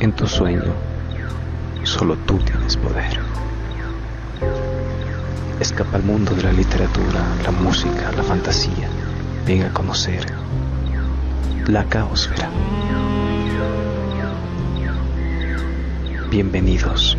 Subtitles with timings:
[0.00, 0.72] En tu sueño,
[1.82, 3.20] solo tú tienes poder.
[5.60, 8.88] Escapa al mundo de la literatura, la música, la fantasía.
[9.46, 10.24] Venga a conocer
[11.66, 12.48] la caosfera.
[16.30, 17.18] Bienvenidos.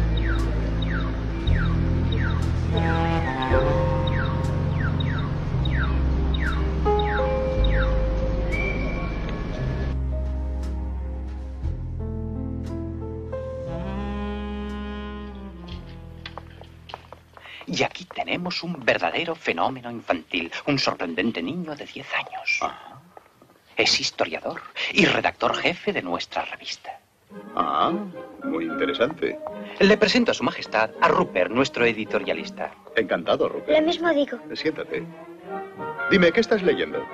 [18.42, 22.60] Tenemos un verdadero fenómeno infantil, un sorprendente niño de 10 años.
[23.78, 24.62] Es historiador
[24.94, 26.90] y redactor jefe de nuestra revista.
[27.56, 27.92] Ah,
[28.44, 29.38] muy interesante.
[29.80, 32.72] Le presento a su majestad a Rupert, nuestro editorialista.
[32.96, 33.86] Encantado, Lo Rupert.
[33.86, 34.40] mismo digo.
[34.56, 35.04] Siéntate.
[36.10, 37.06] Dime, ¿qué estás leyendo?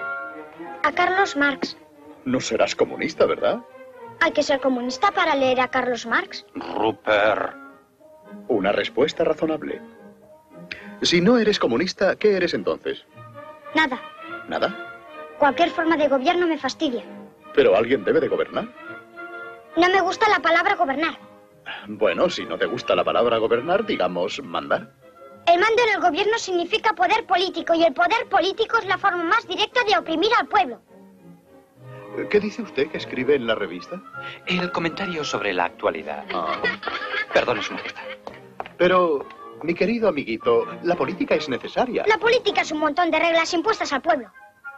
[0.84, 1.76] A Carlos Marx.
[2.24, 3.60] No serás comunista, ¿verdad?
[4.22, 6.46] Hay que ser comunista para leer a Carlos Marx.
[6.56, 7.54] Rupert.
[8.48, 9.82] Una respuesta razonable.
[11.02, 13.04] Si no eres comunista, ¿qué eres entonces?
[13.76, 14.00] Nada.
[14.48, 14.76] ¿Nada?
[15.38, 17.04] Cualquier forma de gobierno me fastidia.
[17.54, 18.68] Pero alguien debe de gobernar.
[19.76, 21.18] No me gusta la palabra gobernar.
[21.88, 24.92] Bueno, si no te gusta la palabra gobernar, digamos mandar.
[25.46, 29.24] El mando en el gobierno significa poder político y el poder político es la forma
[29.24, 30.82] más directa de oprimir al pueblo.
[32.30, 34.02] ¿Qué dice usted que escribe en la revista?
[34.48, 36.26] El comentario sobre la actualidad.
[36.34, 36.60] Ah,
[37.32, 38.02] Perdone, su majestad.
[38.78, 39.26] pero,
[39.64, 42.04] mi querido amiguito, la política es necesaria.
[42.08, 44.32] La política es un montón de reglas impuestas al pueblo.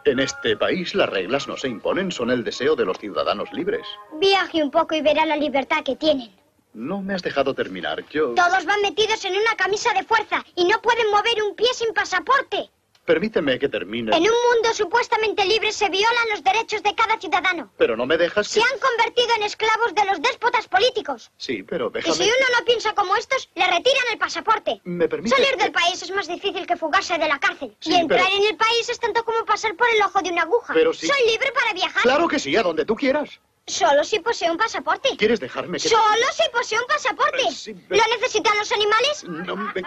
[0.04, 3.86] En este país las reglas no se imponen, son el deseo de los ciudadanos libres.
[4.18, 6.30] Viaje un poco y verá la libertad que tienen.
[6.72, 8.04] No me has dejado terminar.
[8.10, 8.34] Yo...
[8.34, 11.92] Todos van metidos en una camisa de fuerza y no pueden mover un pie sin
[11.92, 12.70] pasaporte.
[13.04, 14.14] Permíteme que termine.
[14.16, 17.72] En un mundo supuestamente libre se violan los derechos de cada ciudadano.
[17.76, 18.60] Pero no me dejas que...
[18.60, 21.30] Se han convertido en esclavos de los déspotas políticos.
[21.36, 22.14] Sí, pero Y déjame...
[22.14, 24.80] si uno no piensa como estos, le retiran el pasaporte.
[24.84, 25.34] ¿Me permite?
[25.34, 27.74] Salir del país es más difícil que fugarse de la cárcel.
[27.80, 30.30] Sí, y entrar pero- en el país es tanto como pasar por el ojo de
[30.30, 30.74] una aguja.
[30.74, 31.06] Pero sí.
[31.08, 32.02] Soy libre para viajar.
[32.02, 33.40] Claro que sí, a donde tú quieras.
[33.66, 35.10] Solo si poseo un pasaporte.
[35.16, 35.88] ¿Quieres dejarme que...
[35.88, 37.42] Solo si poseo un pasaporte.
[37.42, 39.24] Eh, sí, ¿Lo necesitan los animales?
[39.24, 39.82] No me-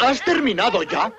[0.00, 1.12] ¿Has terminado ya?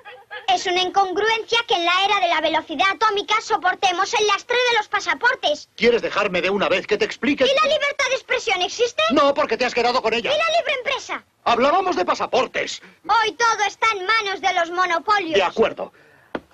[0.52, 4.78] Es una incongruencia que en la era de la velocidad atómica soportemos el lastre de
[4.78, 5.68] los pasaportes.
[5.76, 7.44] ¿Quieres dejarme de una vez que te explique?
[7.44, 9.02] ¿Y la libertad de expresión existe?
[9.12, 10.30] No, porque te has quedado con ella.
[10.32, 11.24] ¿Y la libre empresa?
[11.44, 12.80] Hablábamos de pasaportes.
[13.06, 15.34] Hoy todo está en manos de los monopolios.
[15.34, 15.92] De acuerdo.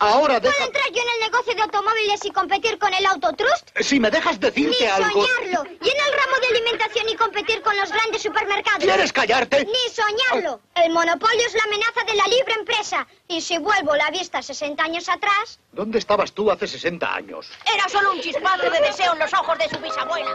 [0.00, 0.64] Ahora ¿Puedo deja...
[0.64, 3.68] entrar yo en el negocio de automóviles y competir con el autotrust?
[3.80, 5.24] Si me dejas Ni decirte algo...
[5.26, 5.64] soñarlo.
[5.82, 8.82] ¿Y en el ramo de alimentación y competir con los grandes supermercados?
[8.82, 9.64] ¿Quieres callarte?
[9.66, 10.60] Ni soñarlo.
[10.74, 13.06] El monopolio es la amenaza de la libre empresa.
[13.28, 17.48] Y si vuelvo la vista 60 años atrás, ¿Dónde estabas tú hace 60 años?
[17.72, 20.30] Era solo un chispazo de deseo en los ojos de su bisabuela.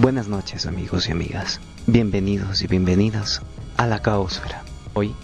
[0.00, 1.60] Buenas noches amigos y amigas.
[1.86, 3.42] Bienvenidos y bienvenidas
[3.76, 4.62] a la Caosfera.
[4.94, 5.14] Hoy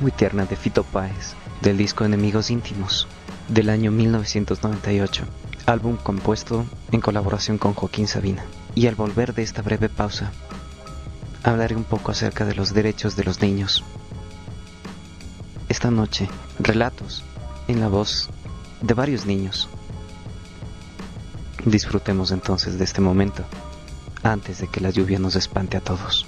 [0.01, 3.09] muy tierna de Fito Páez del disco Enemigos Íntimos
[3.49, 5.25] del año 1998,
[5.67, 8.45] álbum compuesto en colaboración con Joaquín Sabina.
[8.75, 10.31] Y al volver de esta breve pausa,
[11.43, 13.85] hablaré un poco acerca de los derechos de los niños.
[15.69, 16.29] Esta noche,
[16.59, 17.25] relatos
[17.69, 18.31] en la voz
[18.83, 19.69] de varios niños.
[21.67, 23.45] Disfrutemos entonces de este momento,
[24.23, 26.25] antes de que la lluvia nos espante a todos.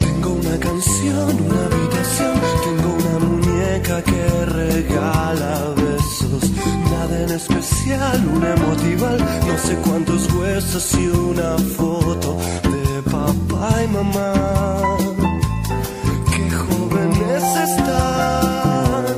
[0.00, 6.50] Tengo una canción, una habitación, tengo una muñeca que regala besos.
[6.90, 12.71] Nada en especial, una emotival, no sé cuántos huesos y una foto
[13.10, 14.32] papá y mamá.
[16.32, 19.14] Qué jóvenes están.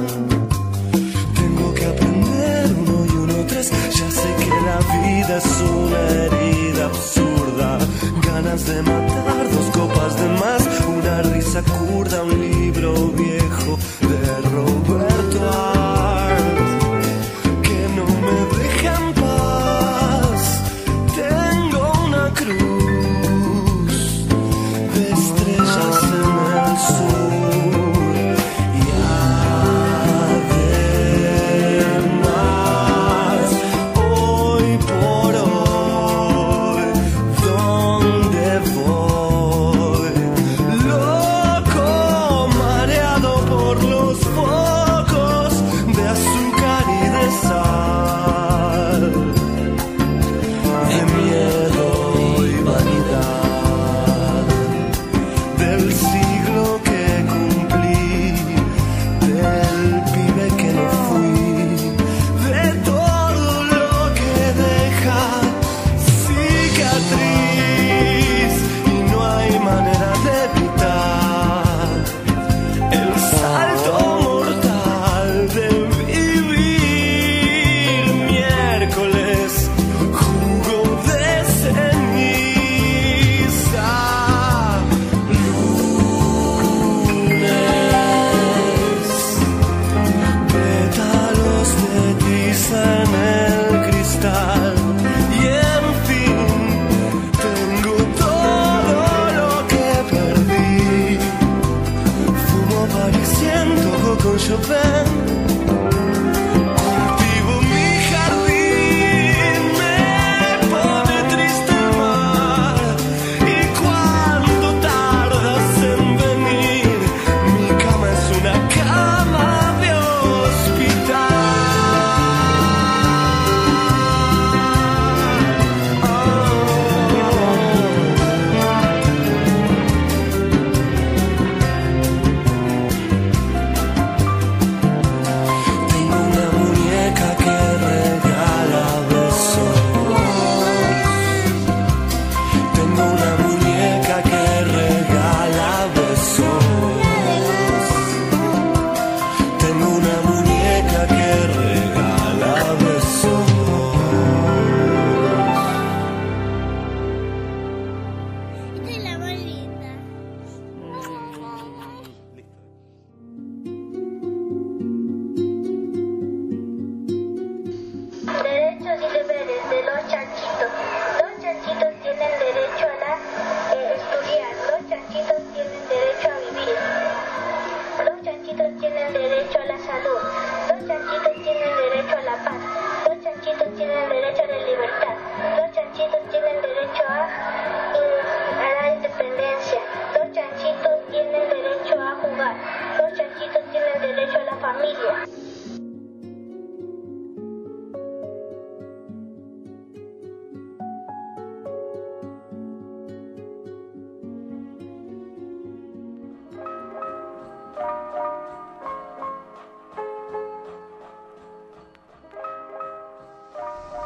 [1.35, 3.71] Tengo que aprender uno y uno tres.
[3.71, 7.79] Ya sé que la vida es una herida absurda.
[8.27, 10.63] Ganas de matar, dos copas de más,
[10.97, 13.34] una risa curda, un libro viejo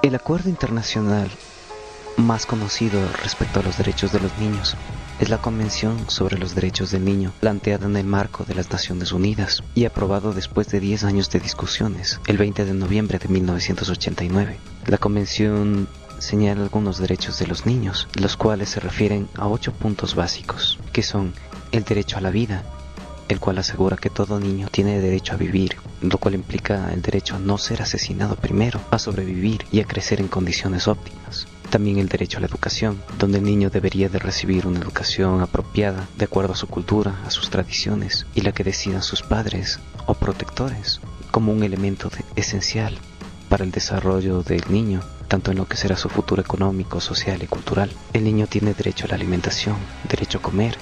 [0.09, 1.29] El acuerdo internacional
[2.17, 4.75] más conocido respecto a los derechos de los niños
[5.21, 9.13] es la Convención sobre los Derechos del Niño, planteada en el marco de las Naciones
[9.13, 14.57] Unidas y aprobado después de 10 años de discusiones, el 20 de noviembre de 1989.
[14.87, 15.87] La Convención
[16.17, 21.03] señala algunos derechos de los niños, los cuales se refieren a ocho puntos básicos, que
[21.03, 21.35] son
[21.71, 22.63] el derecho a la vida,
[23.29, 27.37] el cual asegura que todo niño tiene derecho a vivir, lo cual implica el derecho
[27.37, 31.47] a no ser asesinado primero, a sobrevivir y a crecer en condiciones óptimas.
[31.71, 36.09] También el derecho a la educación, donde el niño debería de recibir una educación apropiada
[36.17, 40.15] de acuerdo a su cultura, a sus tradiciones y la que decidan sus padres o
[40.15, 41.01] protectores,
[41.31, 42.99] como un elemento esencial
[43.51, 47.47] para el desarrollo del niño, tanto en lo que será su futuro económico, social y
[47.47, 47.91] cultural.
[48.15, 49.77] El niño tiene derecho a la alimentación,
[50.09, 50.79] derecho a comer,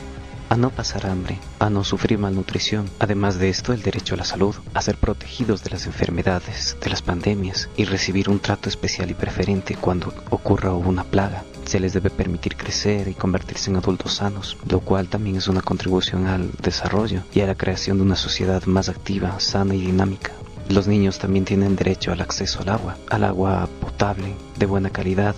[0.49, 2.89] a no pasar hambre, a no sufrir malnutrición.
[2.99, 6.91] Además de esto, el derecho a la salud, a ser protegidos de las enfermedades, de
[6.91, 11.45] las pandemias y recibir un trato especial y preferente cuando ocurra una plaga.
[11.65, 15.63] Se les debe permitir crecer y convertirse en adultos sanos, lo cual también es una
[15.63, 20.33] contribución al desarrollo y a la creación de una sociedad más activa, sana y dinámica.
[20.69, 25.35] Los niños también tienen derecho al acceso al agua, al agua potable, de buena calidad,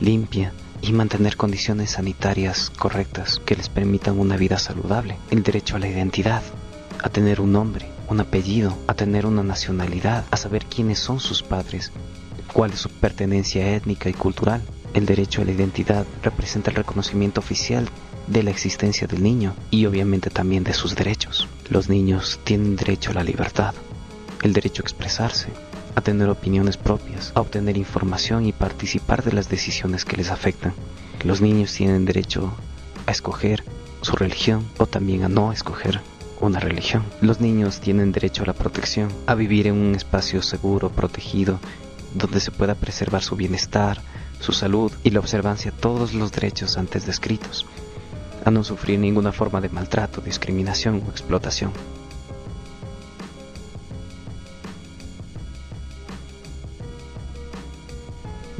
[0.00, 5.16] limpia y mantener condiciones sanitarias correctas que les permitan una vida saludable.
[5.30, 6.42] El derecho a la identidad,
[7.02, 11.42] a tener un nombre, un apellido, a tener una nacionalidad, a saber quiénes son sus
[11.42, 11.92] padres,
[12.52, 14.62] cuál es su pertenencia étnica y cultural.
[14.94, 17.88] El derecho a la identidad representa el reconocimiento oficial
[18.26, 21.48] de la existencia del niño y obviamente también de sus derechos.
[21.68, 23.74] Los niños tienen derecho a la libertad,
[24.42, 25.48] el derecho a expresarse,
[25.94, 30.74] a tener opiniones propias, a obtener información y participar de las decisiones que les afectan.
[31.24, 32.52] Los niños tienen derecho
[33.06, 33.64] a escoger
[34.00, 36.00] su religión o también a no escoger
[36.40, 37.04] una religión.
[37.20, 41.58] Los niños tienen derecho a la protección, a vivir en un espacio seguro, protegido,
[42.14, 44.00] donde se pueda preservar su bienestar,
[44.40, 47.66] su salud y la observancia de todos los derechos antes descritos,
[48.44, 51.72] a no sufrir ninguna forma de maltrato, discriminación o explotación.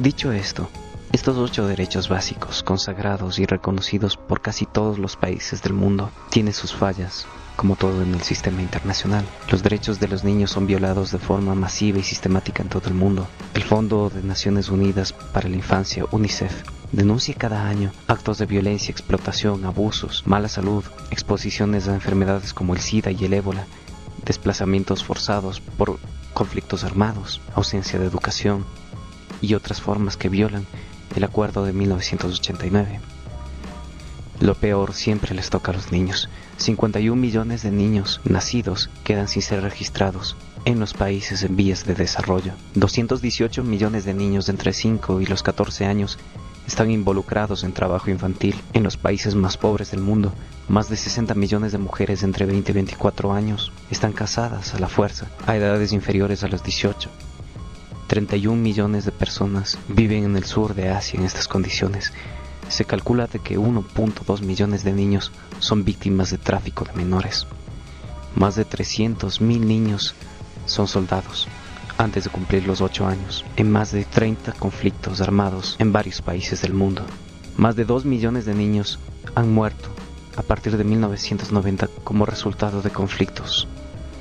[0.01, 0.67] Dicho esto,
[1.11, 6.53] estos ocho derechos básicos, consagrados y reconocidos por casi todos los países del mundo, tienen
[6.53, 9.23] sus fallas, como todo en el sistema internacional.
[9.51, 12.95] Los derechos de los niños son violados de forma masiva y sistemática en todo el
[12.95, 13.27] mundo.
[13.53, 18.91] El Fondo de Naciones Unidas para la Infancia, UNICEF, denuncia cada año actos de violencia,
[18.91, 23.67] explotación, abusos, mala salud, exposiciones a enfermedades como el SIDA y el ébola,
[24.25, 25.99] desplazamientos forzados por
[26.33, 28.65] conflictos armados, ausencia de educación
[29.41, 30.65] y otras formas que violan
[31.15, 32.99] el acuerdo de 1989.
[34.39, 36.27] Lo peor siempre les toca a los niños.
[36.57, 41.93] 51 millones de niños nacidos quedan sin ser registrados en los países en vías de
[41.93, 42.53] desarrollo.
[42.73, 46.17] 218 millones de niños de entre 5 y los 14 años
[46.65, 50.33] están involucrados en trabajo infantil en los países más pobres del mundo.
[50.67, 54.87] Más de 60 millones de mujeres entre 20 y 24 años están casadas a la
[54.87, 57.09] fuerza a edades inferiores a los 18.
[58.11, 62.11] 31 millones de personas viven en el sur de Asia en estas condiciones.
[62.67, 67.47] Se calcula que 1.2 millones de niños son víctimas de tráfico de menores.
[68.35, 70.13] Más de 300 mil niños
[70.65, 71.47] son soldados
[71.97, 76.61] antes de cumplir los 8 años en más de 30 conflictos armados en varios países
[76.61, 77.05] del mundo.
[77.55, 78.99] Más de 2 millones de niños
[79.35, 79.87] han muerto
[80.35, 83.69] a partir de 1990 como resultado de conflictos.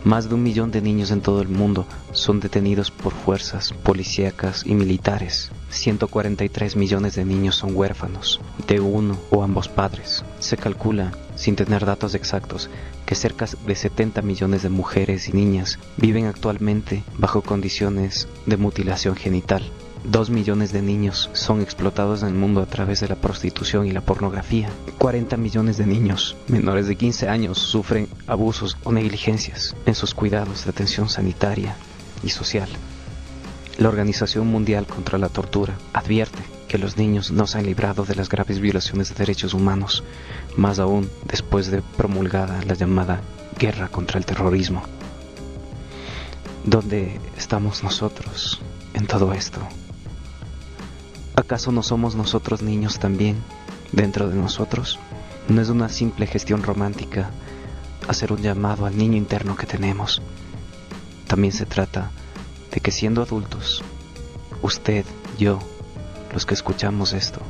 [0.04, 4.64] Más de un millón de niños en todo el mundo son detenidos por fuerzas policíacas
[4.64, 5.50] y militares.
[5.68, 10.24] 143 millones de niños son huérfanos de uno o ambos padres.
[10.38, 12.70] Se calcula, sin tener datos exactos,
[13.04, 19.16] que cerca de 70 millones de mujeres y niñas viven actualmente bajo condiciones de mutilación
[19.16, 19.70] genital.
[20.04, 23.90] Dos millones de niños son explotados en el mundo a través de la prostitución y
[23.90, 24.70] la pornografía.
[24.96, 30.64] 40 millones de niños menores de 15 años sufren abusos o negligencias en sus cuidados
[30.64, 31.76] de atención sanitaria
[32.22, 32.68] y social.
[33.76, 38.14] La Organización Mundial contra la Tortura advierte que los niños no se han librado de
[38.14, 40.02] las graves violaciones de derechos humanos,
[40.56, 43.20] más aún después de promulgada la llamada
[43.58, 44.82] guerra contra el terrorismo.
[46.64, 48.60] ¿Dónde estamos nosotros
[48.94, 49.60] en todo esto?
[51.40, 53.42] ¿Acaso no somos nosotros niños también
[53.92, 54.98] dentro de nosotros?
[55.48, 57.30] No es una simple gestión romántica
[58.06, 60.20] hacer un llamado al niño interno que tenemos.
[61.26, 62.10] También se trata
[62.70, 63.82] de que siendo adultos,
[64.60, 65.06] usted,
[65.38, 65.58] yo,
[66.34, 67.40] los que escuchamos esto,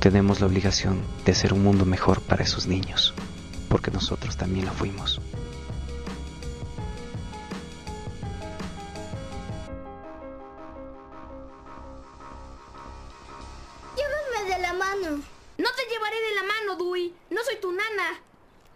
[0.00, 3.14] tenemos la obligación de hacer un mundo mejor para esos niños,
[3.68, 5.20] porque nosotros también lo fuimos.
[17.30, 18.20] No soy tu nana.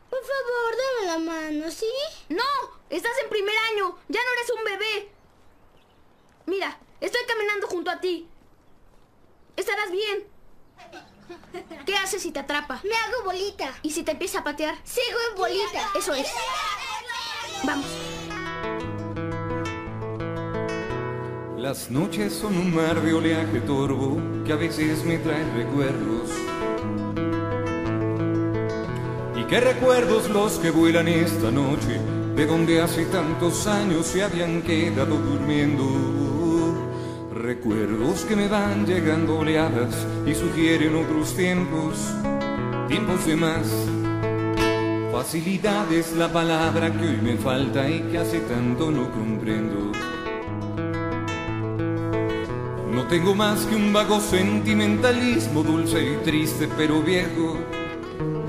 [0.08, 1.90] Por favor, dame la mano, ¿sí?
[2.28, 2.42] No,
[2.88, 3.98] estás en primer año.
[4.08, 5.12] Ya no eres un bebé.
[6.46, 8.28] Mira, estoy caminando junto a ti.
[9.56, 10.28] Estarás bien.
[11.84, 12.80] ¿Qué haces si te atrapa?
[12.84, 13.74] Me hago bolita.
[13.82, 14.76] ¿Y si te empieza a patear?
[14.84, 15.90] Sigo en bolita.
[15.96, 16.28] Eso es.
[17.64, 17.86] Vamos.
[21.56, 26.43] Las noches son un mar de oleaje turbo que a veces me trae recuerdos.
[29.54, 32.00] Qué recuerdos los que vuelan esta noche
[32.34, 35.84] de donde hace tantos años se habían quedado durmiendo.
[37.32, 39.94] Recuerdos que me van llegando oleadas
[40.26, 42.00] y sugieren otros tiempos,
[42.88, 43.70] tiempos de más.
[45.12, 49.92] Facilidad es la palabra que hoy me falta y que hace tanto no comprendo.
[52.90, 57.56] No tengo más que un vago sentimentalismo, dulce y triste pero viejo.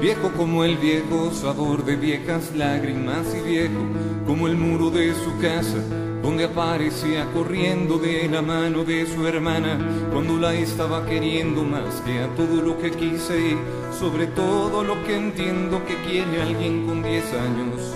[0.06, 3.82] Viejo como el viejo sabor de viejas lágrimas y viejo
[4.28, 5.80] como el muro de su casa
[6.22, 9.80] donde aparecía corriendo de la mano de su hermana
[10.14, 13.58] cuando la estaba queriendo más que a todo lo que quise y
[14.00, 17.96] sobre todo lo que entiendo que quiere alguien con 10 años.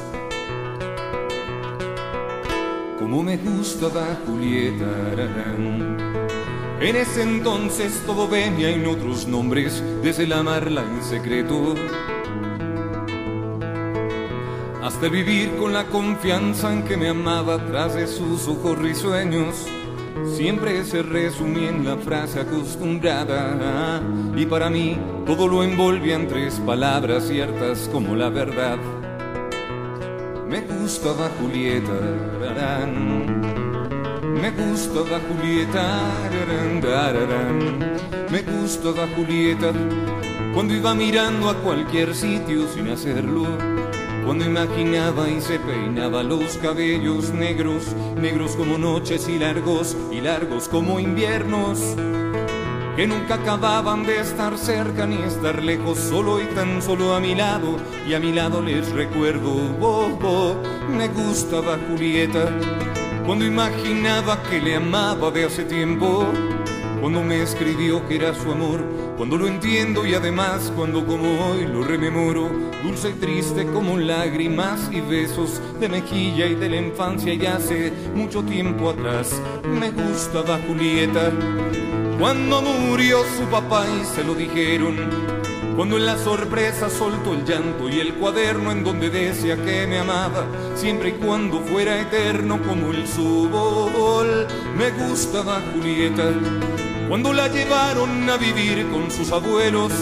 [2.97, 6.28] Como me gustaba Julieta Aragán.
[6.81, 11.75] En ese entonces todo venía en otros nombres, desde el amarla en secreto
[14.89, 19.67] hasta vivir con la confianza en que me amaba tras de sus ojos risueños.
[20.35, 24.01] Siempre se resumía en la frase acostumbrada
[24.35, 28.79] y para mí todo lo envolvía en tres palabras ciertas como la verdad.
[30.47, 33.38] Me gustaba Julieta.
[34.41, 37.79] Me gustaba Julieta, rarán, rarán.
[38.31, 39.73] me gustaba Julieta
[40.53, 43.45] cuando iba mirando a cualquier sitio sin hacerlo.
[44.25, 50.67] Cuando imaginaba y se peinaba los cabellos negros, negros como noches y largos, y largos
[50.67, 51.95] como inviernos,
[52.95, 57.33] que nunca acababan de estar cerca ni estar lejos, solo y tan solo a mi
[57.33, 57.77] lado,
[58.07, 60.55] y a mi lado les recuerdo, oh, oh,
[60.95, 62.51] me gustaba Julieta,
[63.29, 66.25] cuando imaginaba que le amaba de hace tiempo,
[66.99, 68.83] cuando me escribió que era su amor,
[69.17, 72.49] cuando lo entiendo y además cuando como hoy lo rememoro,
[72.81, 77.93] dulce y triste como lágrimas y besos de mejilla y de la infancia y hace
[78.15, 81.31] mucho tiempo atrás me gustaba Julieta.
[82.19, 85.38] Cuando murió su papá y se lo dijeron,
[85.79, 89.99] cuando en la sorpresa soltó el llanto y el cuaderno en donde decía que me
[89.99, 96.33] amaba, siempre y cuando fuera eterno como el subol, me gustaba Julieta.
[97.07, 99.93] Cuando la llevaron a vivir con sus abuelos,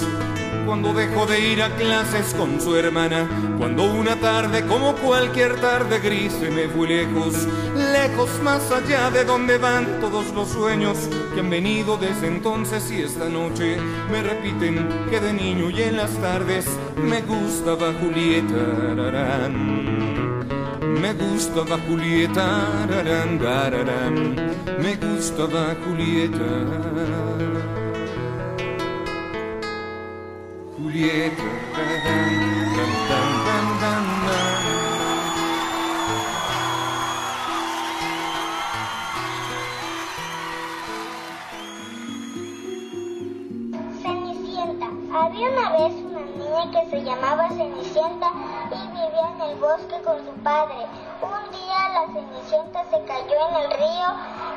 [0.66, 6.00] cuando dejó de ir a clases con su hermana, cuando una tarde como cualquier tarde
[6.00, 7.48] gris me fue lejos,
[7.94, 10.98] lejos más allá de donde van todos los sueños
[11.34, 13.78] que han venido desde entonces y esta noche
[14.12, 16.66] me repiten que de niño y en las tardes
[16.98, 18.56] me gustaba Julieta.
[18.96, 19.98] rarán.
[21.02, 24.36] Me gustaba Julieta, rarán, rarán.
[24.82, 26.48] me gustaba Julieta.
[30.78, 31.44] Julieta,
[46.78, 48.28] que se llamaba Cenicienta
[48.70, 50.86] y vivía en el bosque con su padre.
[51.24, 54.08] Un día la Cenicienta se cayó en el río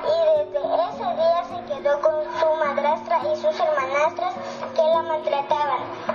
[0.05, 4.35] y desde ese día se quedó con su madrastra y sus hermanastras
[4.75, 6.10] que la maltrataban.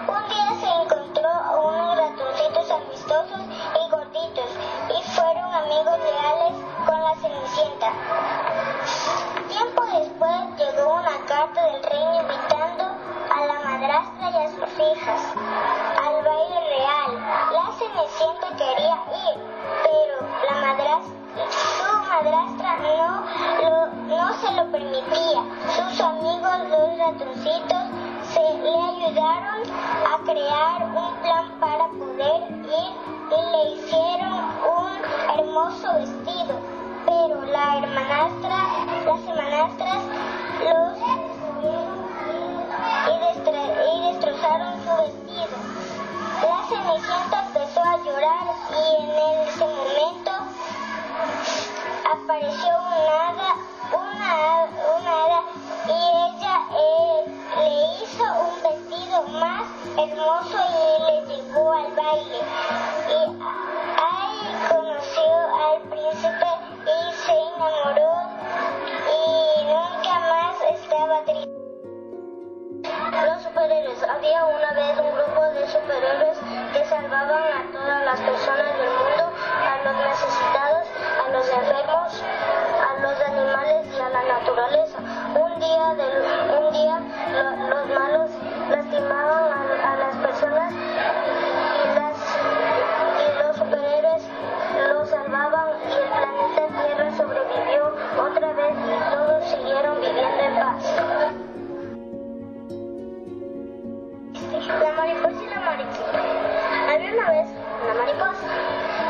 [18.17, 18.95] Cenicienta quería
[19.27, 19.35] ir,
[19.83, 20.15] pero
[20.47, 21.11] la madrastra,
[21.51, 25.43] su madrastra no, no se lo permitía.
[25.75, 27.83] Sus amigos los ratoncitos
[28.33, 29.63] se le ayudaron
[30.05, 32.93] a crear un plan para poder ir
[33.31, 36.55] y le hicieron un hermoso vestido.
[37.05, 38.57] Pero la hermanastra,
[39.05, 40.03] las hermanastras
[40.63, 40.95] los
[43.07, 45.57] y, destrozaron su vestido.
[46.41, 47.44] La Cenicienta
[48.05, 50.31] llorar y en ese momento
[52.13, 53.55] apareció un hada,
[53.91, 55.41] una, una hada
[55.87, 57.25] y ella eh,
[57.57, 59.63] le hizo un vestido más
[59.97, 62.41] hermoso y le llevó al baile.
[63.09, 63.21] Y
[63.97, 65.29] ahí conoció
[65.65, 66.49] al príncipe
[66.85, 68.13] y se enamoró
[69.09, 71.64] y nunca más estaba triste.
[73.25, 74.03] Los superhéroes.
[74.03, 76.37] Había una vez un grupo de superhéroes
[76.73, 80.87] que salvaban a todas las personas del mundo, a los necesitados,
[81.25, 82.23] a los enfermos,
[82.85, 84.99] a los animales y a la naturaleza.
[85.33, 85.95] Un día,
[86.59, 86.99] un día
[87.69, 88.29] los malos
[88.69, 91.97] lastimaban a, las personas y,
[93.23, 94.23] y los superhéroes
[94.89, 101.34] los salvaban y el planeta Tierra sobrevivió otra vez y todos siguieron viviendo en paz.
[104.67, 106.19] La mariposa y la mariquita.
[106.89, 107.47] Había una vez
[107.83, 108.47] una mariposa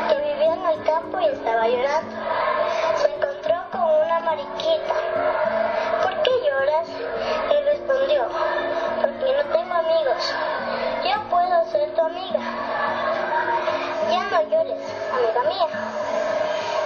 [0.08, 2.16] que vivía en el campo y estaba llorando.
[2.96, 4.94] Se encontró con una mariquita.
[6.02, 6.88] ¿Por qué lloras?
[7.48, 8.28] Le respondió.
[9.00, 10.34] Porque no tengo amigos.
[11.04, 12.40] Yo puedo ser tu amiga.
[14.10, 14.82] Ya no llores,
[15.14, 15.68] amiga mía.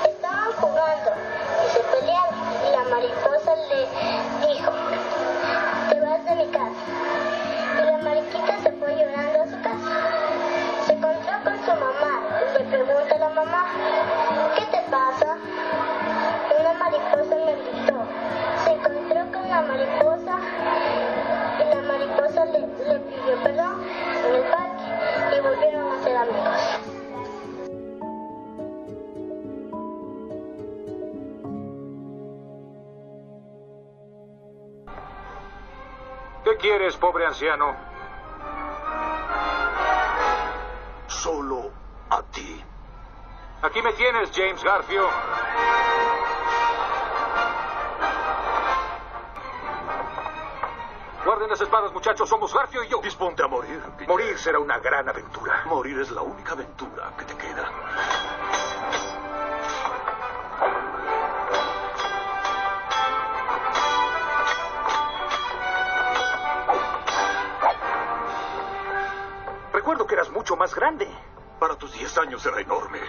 [0.04, 1.10] Estaban jugando
[13.34, 13.64] mamá,
[14.56, 15.36] ¿qué te pasa?
[16.58, 18.02] Una mariposa me gritó.
[18.64, 20.38] Se encontró con la mariposa
[21.58, 23.84] y la mariposa le, le pidió perdón
[24.26, 26.80] en el parque y volvieron a ser amigos.
[36.44, 37.76] ¿Qué quieres, pobre anciano?
[41.06, 41.70] Solo
[42.10, 42.64] a ti.
[43.62, 45.06] Aquí me tienes, James Garfio.
[51.26, 52.26] Guarden las espadas, muchachos.
[52.26, 53.00] Somos Garfio y yo.
[53.02, 53.82] Disponte a morir.
[54.08, 55.62] Morir será una gran aventura.
[55.66, 57.70] Morir es la única aventura que te queda.
[69.74, 71.06] Recuerdo que eras mucho más grande.
[71.60, 73.00] Para tus 10 años era enorme.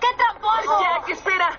[0.00, 0.80] ¡Qué tramposo!
[0.82, 1.58] Jack, espera.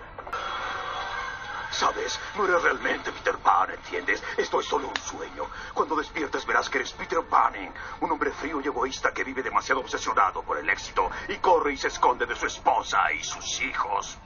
[1.71, 4.21] Sabes, no eres realmente Peter Pan, ¿entiendes?
[4.35, 5.45] Esto es solo un sueño.
[5.73, 9.79] Cuando despiertes verás que eres Peter Panning, un hombre frío y egoísta que vive demasiado
[9.79, 14.17] obsesionado por el éxito y corre y se esconde de su esposa y sus hijos.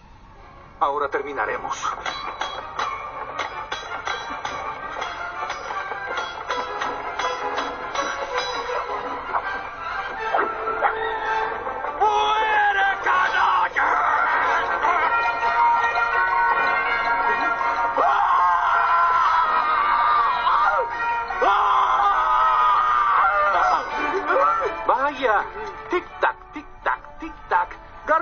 [0.80, 1.78] Ahora terminaremos.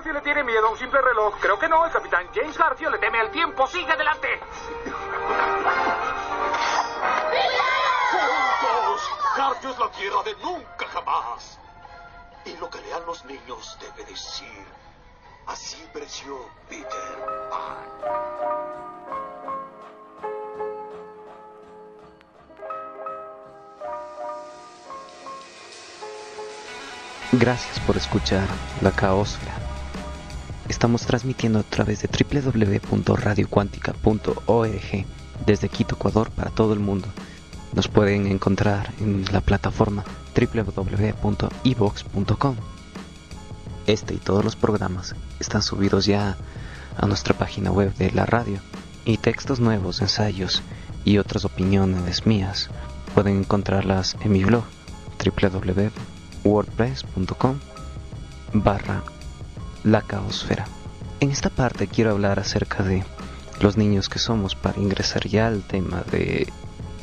[0.08, 1.36] Garfio le tiene miedo a un simple reloj.
[1.42, 1.86] Creo que no.
[1.86, 3.68] El capitán James Garfio le teme al tiempo.
[3.68, 4.40] Sigue adelante.
[8.12, 9.12] ¡Juntos!
[9.36, 11.60] Garfio es la tierra de nunca jamás.
[12.46, 14.66] Y lo que lean los niños debe decir,
[15.48, 16.40] así creció
[16.70, 17.88] Peter Pan.
[27.34, 28.48] Gracias por escuchar
[28.82, 29.67] La Caosfera.
[30.78, 35.06] Estamos transmitiendo a través de www.radiocuántica.org
[35.44, 37.08] desde Quito, Ecuador, para todo el mundo.
[37.74, 40.04] Nos pueden encontrar en la plataforma
[40.40, 42.56] www.evox.com.
[43.88, 46.38] Este y todos los programas están subidos ya
[46.96, 48.60] a nuestra página web de la radio
[49.04, 50.62] y textos nuevos, ensayos
[51.04, 52.70] y otras opiniones mías
[53.16, 54.66] pueden encontrarlas en mi blog
[55.26, 57.58] www.wordpress.com
[58.54, 59.02] barra
[59.84, 60.66] la caosfera.
[61.20, 63.04] En esta parte quiero hablar acerca de
[63.60, 66.48] los niños que somos para ingresar ya al tema de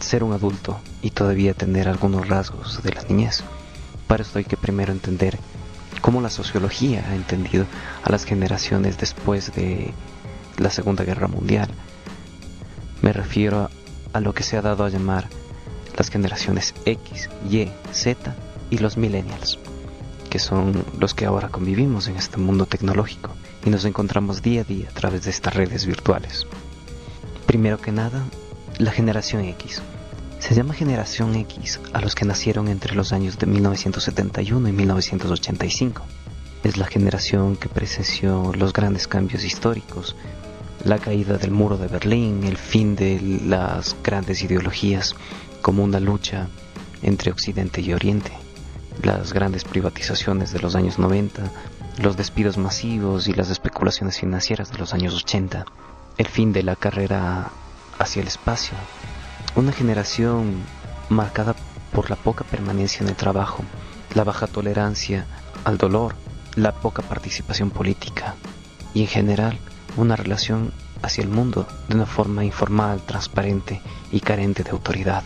[0.00, 3.42] ser un adulto y todavía tener algunos rasgos de la niñez.
[4.06, 5.38] Para esto hay que primero entender
[6.00, 7.66] cómo la sociología ha entendido
[8.02, 9.92] a las generaciones después de
[10.58, 11.68] la Segunda Guerra Mundial.
[13.02, 13.70] Me refiero
[14.12, 15.28] a lo que se ha dado a llamar
[15.96, 18.34] las generaciones X, Y, Z
[18.70, 19.58] y los millennials,
[20.34, 23.30] que son los que ahora convivimos en este mundo tecnológico
[23.64, 26.44] y nos encontramos día a día a través de estas redes virtuales.
[27.46, 28.24] Primero que nada,
[28.78, 29.80] la generación X.
[30.40, 36.02] Se llama generación X a los que nacieron entre los años de 1971 y 1985.
[36.64, 40.16] Es la generación que presenció los grandes cambios históricos,
[40.82, 45.14] la caída del muro de Berlín, el fin de las grandes ideologías
[45.62, 46.48] como una lucha
[47.02, 48.32] entre Occidente y Oriente,
[49.02, 51.42] las grandes privatizaciones de los años 90,
[51.98, 55.64] los despidos masivos y las especulaciones financieras de los años 80,
[56.18, 57.50] el fin de la carrera
[57.98, 58.74] hacia el espacio,
[59.56, 60.62] una generación
[61.08, 61.54] marcada
[61.92, 63.64] por la poca permanencia en el trabajo,
[64.14, 65.26] la baja tolerancia
[65.64, 66.14] al dolor,
[66.56, 68.34] la poca participación política
[68.94, 69.58] y en general
[69.96, 73.80] una relación hacia el mundo de una forma informal, transparente
[74.10, 75.24] y carente de autoridad.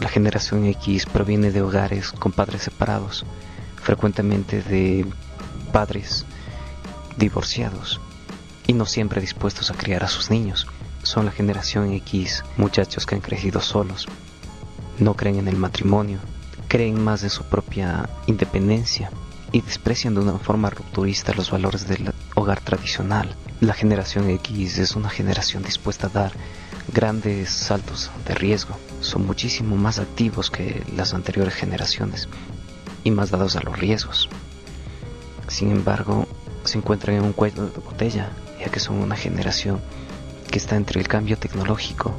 [0.00, 3.24] La generación X proviene de hogares con padres separados,
[3.82, 5.06] frecuentemente de
[5.72, 6.26] padres
[7.16, 8.00] divorciados
[8.66, 10.66] y no siempre dispuestos a criar a sus niños.
[11.02, 14.08] Son la generación X, muchachos que han crecido solos,
[14.98, 16.18] no creen en el matrimonio,
[16.68, 19.10] creen más en su propia independencia
[19.52, 23.36] y desprecian de una forma rupturista los valores del hogar tradicional.
[23.60, 26.32] La generación X es una generación dispuesta a dar
[26.92, 28.76] grandes saltos de riesgo.
[29.04, 32.26] Son muchísimo más activos que las anteriores generaciones
[33.04, 34.30] y más dados a los riesgos.
[35.46, 36.26] Sin embargo,
[36.64, 39.82] se encuentran en un cuello de botella, ya que son una generación
[40.50, 42.14] que está entre el cambio tecnológico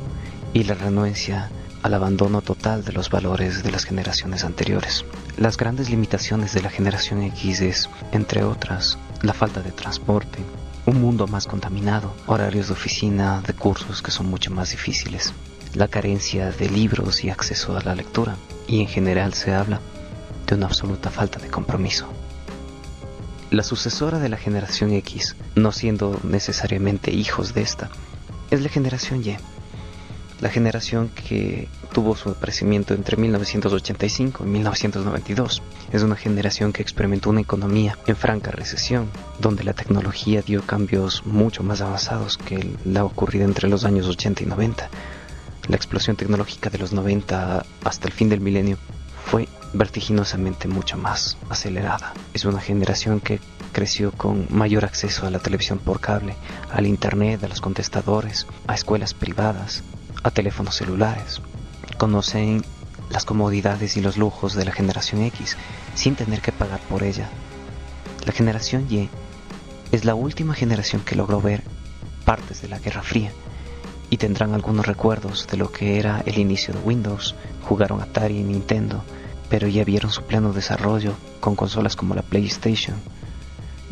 [0.53, 1.49] y la renuencia
[1.81, 5.05] al abandono total de los valores de las generaciones anteriores.
[5.37, 10.37] Las grandes limitaciones de la generación X es, entre otras, la falta de transporte,
[10.85, 15.33] un mundo más contaminado, horarios de oficina, de cursos que son mucho más difíciles,
[15.75, 19.81] la carencia de libros y acceso a la lectura, y en general se habla
[20.47, 22.07] de una absoluta falta de compromiso.
[23.51, 27.89] La sucesora de la generación X, no siendo necesariamente hijos de esta,
[28.51, 29.35] es la generación Y,
[30.41, 35.61] la generación que tuvo su aparecimiento entre 1985 y 1992.
[35.93, 39.09] Es una generación que experimentó una economía en franca recesión,
[39.39, 44.43] donde la tecnología dio cambios mucho más avanzados que la ocurrida entre los años 80
[44.43, 44.89] y 90.
[45.67, 48.77] La explosión tecnológica de los 90 hasta el fin del milenio
[49.25, 52.13] fue vertiginosamente mucho más acelerada.
[52.35, 53.39] Es una generación que
[53.71, 56.35] creció con mayor acceso a la televisión por cable,
[56.71, 59.83] al internet, a los contestadores, a escuelas privadas,
[60.21, 61.41] a teléfonos celulares.
[61.97, 62.63] Conocen
[63.09, 65.57] las comodidades y los lujos de la generación X
[65.95, 67.27] sin tener que pagar por ella.
[68.23, 69.09] La generación Y
[69.91, 71.63] es la última generación que logró ver
[72.23, 73.31] partes de la Guerra Fría
[74.09, 77.35] y tendrán algunos recuerdos de lo que era el inicio de Windows,
[77.67, 79.03] jugaron Atari y Nintendo,
[79.49, 82.95] pero ya vieron su pleno desarrollo con consolas como la PlayStation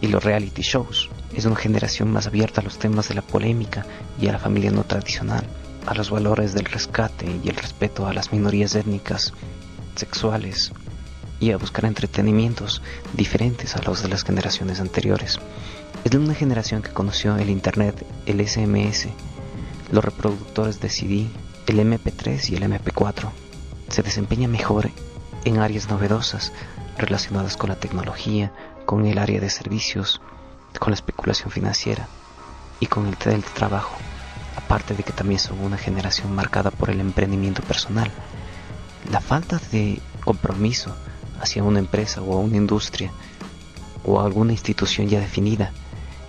[0.02, 1.10] y los reality shows.
[1.34, 3.86] Es una generación más abierta a los temas de la polémica
[4.20, 5.46] y a la familia no tradicional,
[5.86, 9.34] a los valores del rescate y el respeto a las minorías étnicas,
[9.96, 10.72] sexuales
[11.40, 12.82] y a buscar entretenimientos
[13.14, 15.40] diferentes a los de las generaciones anteriores.
[16.04, 19.08] Es de una generación que conoció el Internet, el SMS,
[19.94, 21.28] los reproductores de CD,
[21.68, 23.30] el MP3 y el MP4.
[23.90, 24.90] Se desempeña mejor
[25.46, 26.52] en áreas novedosas
[26.98, 28.52] relacionadas con la tecnología,
[28.88, 30.20] con el área de servicios,
[30.80, 32.08] con la especulación financiera
[32.80, 33.96] y con el trabajo.
[34.58, 38.12] Aparte de que también son una generación marcada por el emprendimiento personal.
[39.12, 40.96] La falta de compromiso
[41.40, 43.12] hacia una empresa o una industria
[44.04, 45.72] o alguna institución ya definida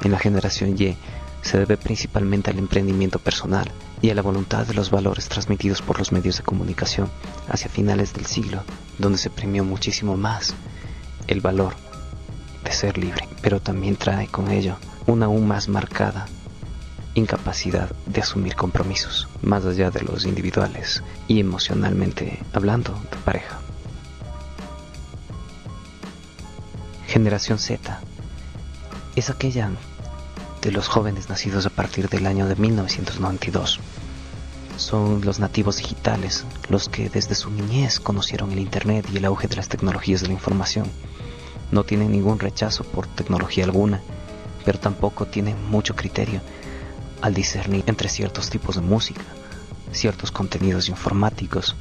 [0.03, 0.99] en la generación Y
[1.45, 5.99] se debe principalmente al emprendimiento personal y a la voluntad de los valores transmitidos por
[5.99, 7.11] los medios de comunicación
[7.49, 8.65] hacia finales del siglo,
[8.99, 10.55] donde se premió muchísimo más
[11.27, 11.75] el valor
[12.65, 14.77] de ser libre, pero también trae con ello
[15.07, 16.27] una aún más marcada
[17.13, 23.61] incapacidad de asumir compromisos, más allá de los individuales y emocionalmente hablando de pareja.
[27.07, 28.01] Generación Z
[29.15, 29.71] es aquella
[30.65, 33.81] de los jóvenes nacidos a partir del año de 1992.
[34.79, 39.47] Son los nativos digitales, los que desde su niñez conocieron el Internet y el auge
[39.47, 40.91] de las tecnologías de la información.
[41.71, 44.01] No tienen ningún rechazo por tecnología alguna,
[44.65, 46.41] pero tampoco tienen mucho criterio
[47.21, 49.23] al discernir entre ciertos tipos de música,
[49.93, 51.77] ciertos contenidos informáticos,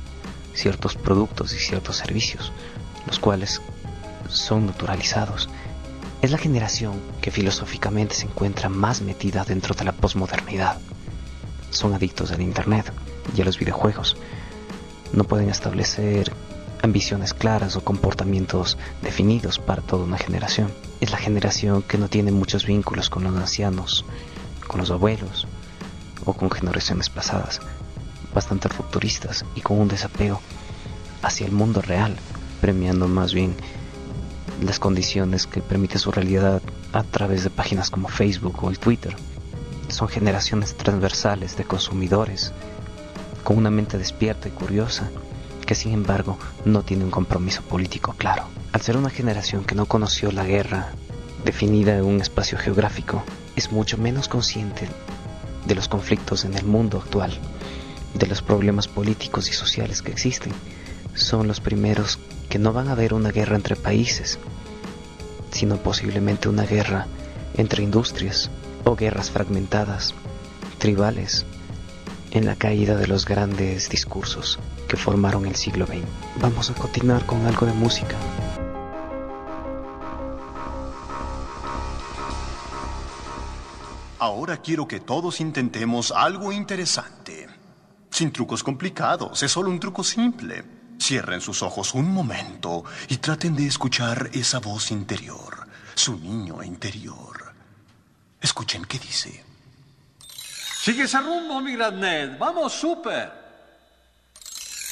[0.54, 2.52] ciertos productos y ciertos servicios,
[3.08, 3.62] los cuales
[4.28, 5.48] son naturalizados
[6.24, 10.80] es la generación que filosóficamente se encuentra más metida dentro de la posmodernidad.
[11.70, 12.94] Son adictos al Internet
[13.36, 14.16] y a los videojuegos.
[15.12, 16.32] No pueden establecer
[16.82, 20.72] ambiciones claras o comportamientos definidos para toda una generación.
[21.02, 24.06] Es la generación que no tiene muchos vínculos con los ancianos,
[24.66, 25.46] con los abuelos
[26.24, 27.60] o con generaciones pasadas,
[28.34, 30.40] bastante rupturistas y con un desapego
[31.22, 32.16] hacia el mundo real,
[32.62, 33.58] premiando más bien
[34.66, 39.16] las condiciones que permite su realidad a través de páginas como Facebook o el Twitter.
[39.88, 42.54] Son generaciones transversales de consumidores
[43.44, 45.10] con una mente despierta y curiosa
[45.66, 48.46] que sin embargo no tiene un compromiso político claro.
[48.72, 50.94] Al ser una generación que no conoció la guerra
[51.46, 53.24] definida en un espacio geográfico,
[53.56, 54.88] es mucho menos consciente
[55.66, 57.38] de los conflictos en el mundo actual,
[58.14, 60.54] de los problemas políticos y sociales que existen.
[61.14, 64.40] Son los primeros que no van a haber una guerra entre países,
[65.54, 67.08] sino posiblemente una guerra
[67.56, 68.50] entre industrias
[68.84, 70.14] o guerras fragmentadas,
[70.80, 71.46] tribales,
[72.32, 76.02] en la caída de los grandes discursos que formaron el siglo XX.
[76.42, 78.16] Vamos a continuar con algo de música.
[84.18, 87.48] Ahora quiero que todos intentemos algo interesante.
[88.10, 90.83] Sin trucos complicados, es solo un truco simple.
[91.00, 97.54] Cierren sus ojos un momento y traten de escuchar esa voz interior, su niño interior.
[98.42, 99.44] Escuchen qué dice.
[100.82, 102.38] Sigue ese rumbo, mi gran Ned.
[102.38, 103.32] Vamos, súper.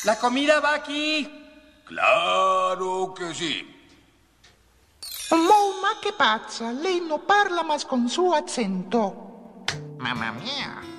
[0.06, 1.30] La comida va aquí.
[1.86, 3.68] Claro que sí.
[5.32, 6.72] Mamma, qué pazza!
[6.72, 9.64] Lei non parla más con su acento.
[9.98, 10.91] Mamma mia!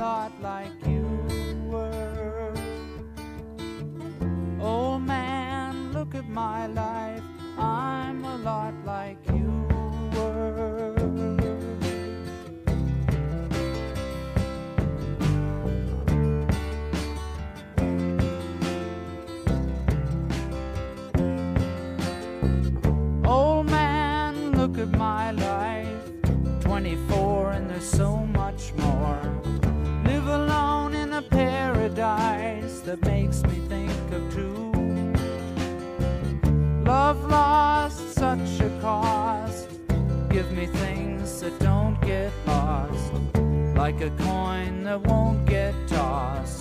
[0.00, 1.04] lot like you
[1.68, 2.54] were.
[4.58, 7.22] Oh man, look at my life,
[7.58, 9.52] I'm a lot like you
[10.14, 10.94] were.
[23.26, 25.49] Old man, look at my life.
[38.80, 39.68] cost.
[40.30, 43.12] Give me things that don't get lost,
[43.76, 46.59] like a coin that won't get tossed.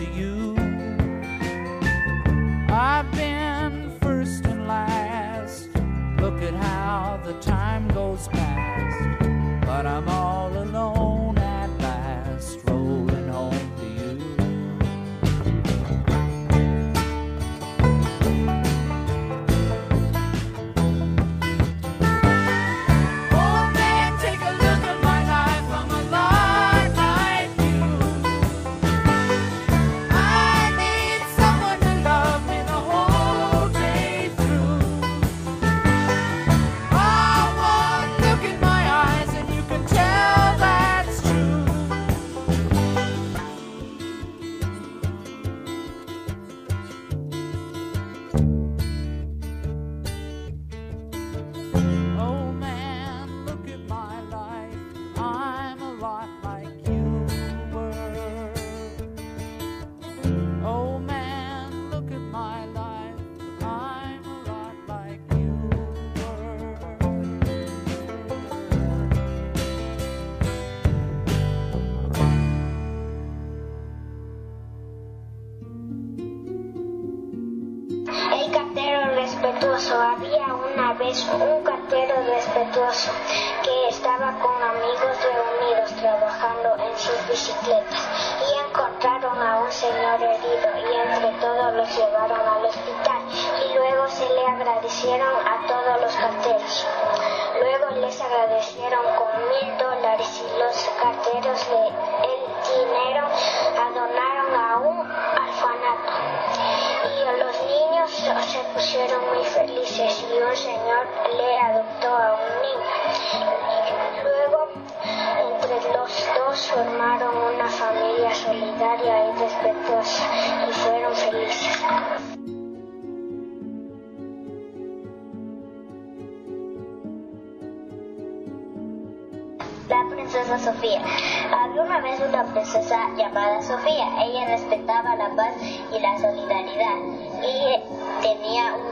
[0.00, 0.39] to you.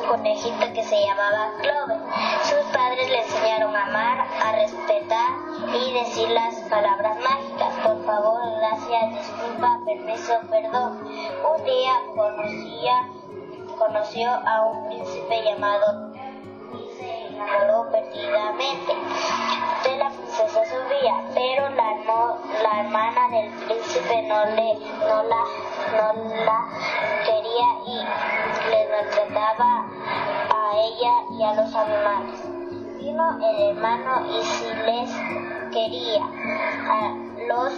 [0.09, 1.99] conejita que se llamaba Clover.
[2.43, 5.31] Sus padres le enseñaron a amar, a respetar
[5.75, 7.75] y decir las palabras mágicas.
[7.85, 11.07] Por favor, gracias, disculpa, permiso, perdón.
[11.07, 13.09] Un día conocía,
[13.79, 16.13] conoció a un príncipe llamado
[16.73, 18.93] y se enamoró perdidamente
[19.85, 21.97] de la princesa Sofía, pero la,
[22.63, 25.45] la hermana del príncipe no le no la
[25.93, 26.69] no la
[27.25, 29.87] quería y le maltrataba
[30.51, 32.41] a ella y a los animales.
[32.99, 35.11] Vino el hermano y si les
[35.71, 37.15] quería a
[37.49, 37.73] los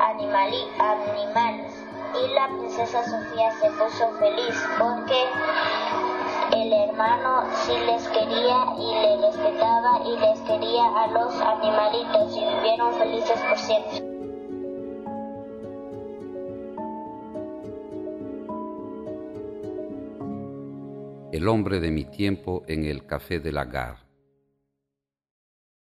[0.00, 1.84] animali- animales
[2.14, 5.24] y la princesa Sofía se puso feliz porque
[6.52, 12.44] el hermano sí les quería y le respetaba y les quería a los animalitos y
[12.54, 14.15] vivieron felices por siempre.
[21.36, 23.98] El hombre de mi tiempo en el Café de la Gare.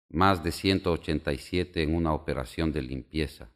[0.08, 3.50] Más de 187 en una operación de limpieza.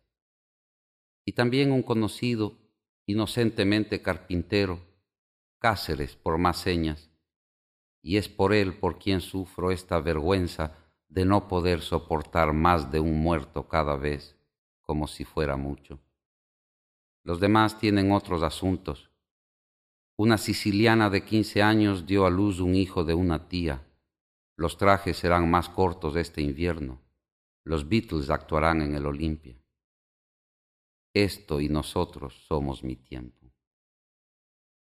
[1.24, 2.58] Y también un conocido,
[3.06, 4.78] inocentemente carpintero,
[5.58, 7.10] Cáceres por más señas,
[8.02, 10.76] y es por él por quien sufro esta vergüenza
[11.08, 14.36] de no poder soportar más de un muerto cada vez,
[14.82, 15.98] como si fuera mucho.
[17.22, 19.08] Los demás tienen otros asuntos.
[20.18, 23.86] Una siciliana de 15 años dio a luz un hijo de una tía.
[24.56, 27.02] Los trajes serán más cortos este invierno.
[27.64, 29.60] Los Beatles actuarán en el Olimpia.
[31.12, 33.52] Esto y nosotros somos mi tiempo.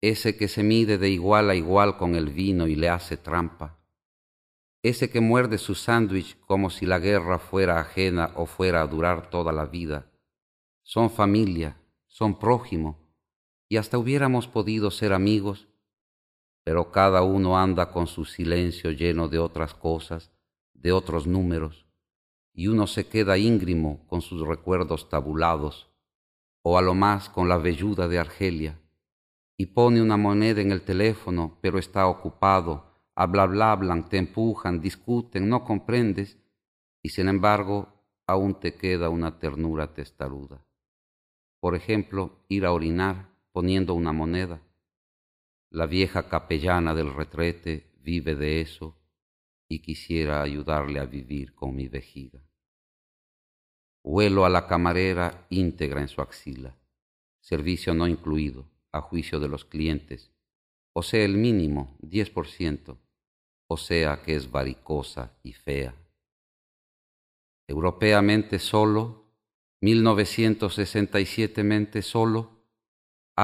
[0.01, 3.77] Ese que se mide de igual a igual con el vino y le hace trampa.
[4.81, 9.29] Ese que muerde su sándwich como si la guerra fuera ajena o fuera a durar
[9.29, 10.09] toda la vida.
[10.81, 13.08] Son familia, son prójimo,
[13.69, 15.67] y hasta hubiéramos podido ser amigos,
[16.63, 20.31] pero cada uno anda con su silencio lleno de otras cosas,
[20.73, 21.85] de otros números,
[22.51, 25.87] y uno se queda íngrimo con sus recuerdos tabulados,
[26.63, 28.79] o a lo más con la velluda de Argelia,
[29.55, 34.81] y pone una moneda en el teléfono, pero está ocupado, habla, bla, hablan, te empujan,
[34.81, 36.39] discuten, no comprendes,
[37.03, 37.93] y sin embargo
[38.25, 40.65] aún te queda una ternura testaruda.
[41.59, 43.28] Por ejemplo, ir a orinar
[43.59, 44.61] poniendo una moneda.
[45.69, 48.97] La vieja capellana del retrete vive de eso
[49.67, 52.39] y quisiera ayudarle a vivir con mi vejiga.
[54.01, 56.73] Huelo a la camarera íntegra en su axila,
[57.41, 60.31] servicio no incluido, a juicio de los clientes,
[60.93, 62.97] o sea el mínimo, 10%,
[63.67, 65.93] o sea que es varicosa y fea.
[67.67, 69.33] Europeamente solo,
[69.81, 72.58] 1967 mente solo,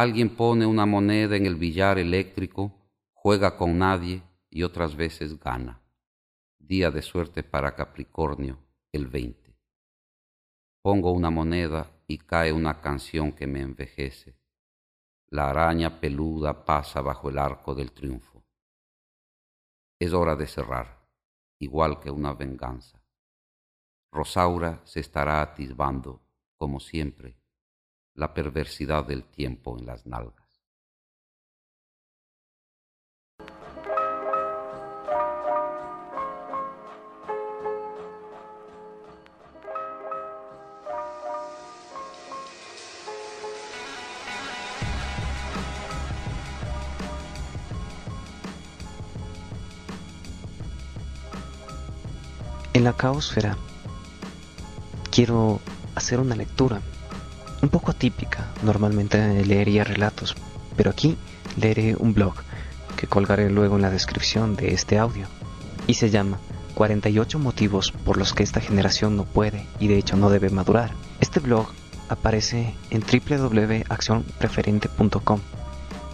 [0.02, 5.82] alguien pone una moneda en el billar eléctrico, juega con nadie y otras veces gana.
[6.60, 8.60] Día de suerte para Capricornio,
[8.92, 9.58] el 20.
[10.82, 14.38] Pongo una moneda y cae una canción que me envejece.
[15.30, 18.44] La araña peluda pasa bajo el arco del triunfo.
[19.98, 21.08] Es hora de cerrar,
[21.58, 23.02] igual que una venganza.
[24.12, 26.22] Rosaura se estará atisbando,
[26.58, 27.45] como siempre,
[28.16, 30.46] la perversidad del tiempo en las nalgas.
[52.74, 53.58] En la caosfera
[55.10, 55.62] quiero
[55.96, 56.82] hacer una lectura
[57.66, 58.48] un poco atípica.
[58.64, 60.34] Normalmente leería relatos,
[60.78, 61.18] pero aquí
[61.58, 62.36] leeré un blog
[62.96, 65.26] que colgaré luego en la descripción de este audio
[65.88, 66.38] y se llama
[66.76, 70.92] 48 motivos por los que esta generación no puede y de hecho no debe madurar.
[71.20, 71.70] Este blog
[72.08, 75.40] aparece en www.accionpreferente.com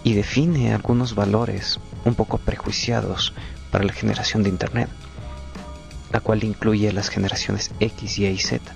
[0.03, 3.33] y define algunos valores un poco prejuiciados
[3.71, 4.87] para la generación de Internet,
[6.11, 8.70] la cual incluye las generaciones X, Y y Z,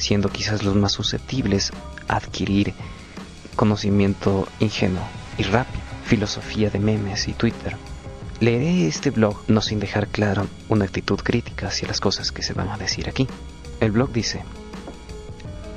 [0.00, 1.70] siendo quizás los más susceptibles
[2.08, 2.74] a adquirir
[3.54, 5.02] conocimiento ingenuo
[5.38, 7.76] y rápido, filosofía de memes y Twitter.
[8.40, 12.54] Leeré este blog no sin dejar clara una actitud crítica hacia las cosas que se
[12.54, 13.28] van a decir aquí.
[13.80, 14.42] El blog dice,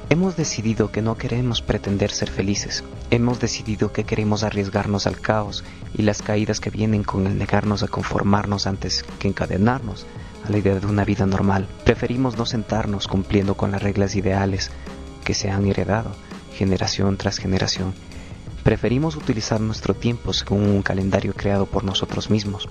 [0.09, 2.83] Hemos decidido que no queremos pretender ser felices.
[3.09, 5.63] Hemos decidido que queremos arriesgarnos al caos
[5.93, 10.05] y las caídas que vienen con el negarnos a conformarnos antes que encadenarnos
[10.45, 11.67] a la idea de una vida normal.
[11.83, 14.71] Preferimos no sentarnos cumpliendo con las reglas ideales
[15.23, 16.11] que se han heredado
[16.53, 17.93] generación tras generación.
[18.63, 22.69] Preferimos utilizar nuestro tiempo según un calendario creado por nosotros mismos.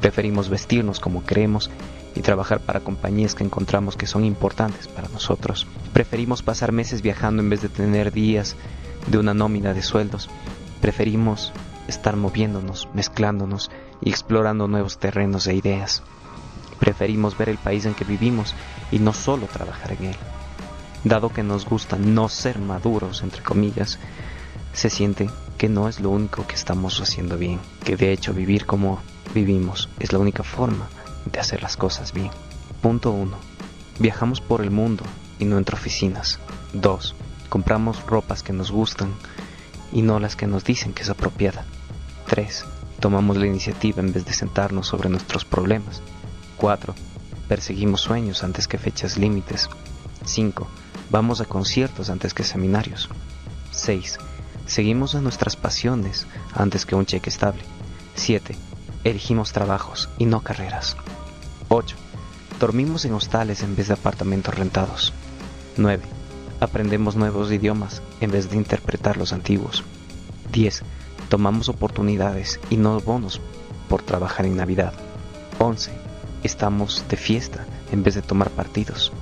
[0.00, 1.70] Preferimos vestirnos como creemos
[2.14, 5.66] y trabajar para compañías que encontramos que son importantes para nosotros.
[5.92, 8.56] Preferimos pasar meses viajando en vez de tener días
[9.08, 10.30] de una nómina de sueldos.
[10.80, 11.52] Preferimos
[11.88, 13.70] estar moviéndonos, mezclándonos
[14.00, 16.02] y explorando nuevos terrenos e ideas.
[16.84, 18.54] Preferimos ver el país en que vivimos
[18.92, 20.16] y no solo trabajar en él.
[21.02, 23.98] Dado que nos gusta no ser maduros, entre comillas,
[24.74, 28.66] se siente que no es lo único que estamos haciendo bien, que de hecho vivir
[28.66, 29.00] como
[29.32, 30.86] vivimos es la única forma
[31.24, 32.30] de hacer las cosas bien.
[32.82, 33.34] Punto 1.
[33.98, 35.04] Viajamos por el mundo
[35.38, 36.38] y no entre oficinas.
[36.74, 37.14] 2.
[37.48, 39.14] Compramos ropas que nos gustan
[39.90, 41.64] y no las que nos dicen que es apropiada.
[42.26, 42.66] 3.
[43.00, 46.02] Tomamos la iniciativa en vez de sentarnos sobre nuestros problemas.
[46.56, 46.94] 4.
[47.48, 49.68] Perseguimos sueños antes que fechas límites.
[50.24, 50.66] 5.
[51.10, 53.08] Vamos a conciertos antes que seminarios.
[53.70, 54.18] 6.
[54.66, 57.62] Seguimos a nuestras pasiones antes que un cheque estable.
[58.14, 58.56] 7.
[59.04, 60.96] Elegimos trabajos y no carreras.
[61.68, 61.96] 8.
[62.58, 65.12] Dormimos en hostales en vez de apartamentos rentados.
[65.76, 66.02] 9.
[66.60, 69.84] Aprendemos nuevos idiomas en vez de interpretar los antiguos.
[70.52, 70.82] 10.
[71.28, 73.40] Tomamos oportunidades y no bonos
[73.88, 74.94] por trabajar en Navidad.
[75.58, 76.03] 11.
[76.44, 79.12] Estamos de fiesta en vez de tomar partidos.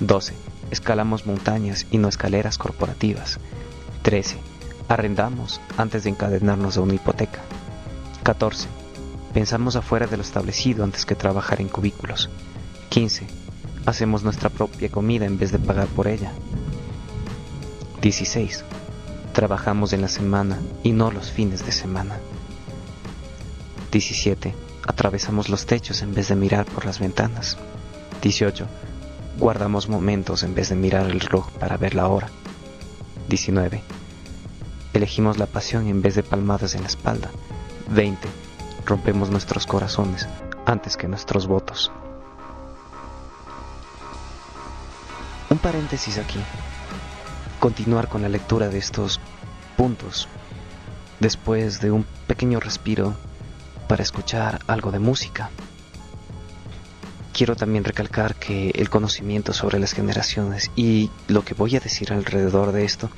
[0.00, 0.34] 12.
[0.72, 3.38] Escalamos montañas y no escaleras corporativas.
[4.02, 4.36] 13.
[4.88, 7.38] Arrendamos antes de encadenarnos a una hipoteca.
[8.24, 8.66] 14.
[9.32, 12.28] Pensamos afuera de lo establecido antes que trabajar en cubículos.
[12.88, 13.28] 15.
[13.86, 16.32] Hacemos nuestra propia comida en vez de pagar por ella.
[18.02, 18.64] 16.
[19.34, 22.18] Trabajamos en la semana y no los fines de semana.
[23.92, 24.52] 17.
[24.90, 27.56] Atravesamos los techos en vez de mirar por las ventanas.
[28.22, 28.66] 18.
[29.38, 32.28] Guardamos momentos en vez de mirar el reloj para ver la hora.
[33.28, 33.84] 19.
[34.92, 37.30] Elegimos la pasión en vez de palmadas en la espalda.
[37.88, 38.26] 20.
[38.84, 40.26] Rompemos nuestros corazones
[40.66, 41.92] antes que nuestros votos.
[45.50, 46.40] Un paréntesis aquí.
[47.60, 49.20] Continuar con la lectura de estos
[49.76, 50.26] puntos
[51.20, 53.14] después de un pequeño respiro
[53.90, 55.50] para escuchar algo de música.
[57.32, 62.12] Quiero también recalcar que el conocimiento sobre las generaciones y lo que voy a decir
[62.12, 63.10] alrededor de esto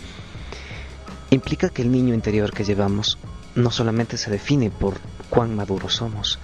[1.28, 3.18] implica que el niño interior que llevamos
[3.54, 4.94] no solamente se define por
[5.28, 6.38] cuán maduros somos,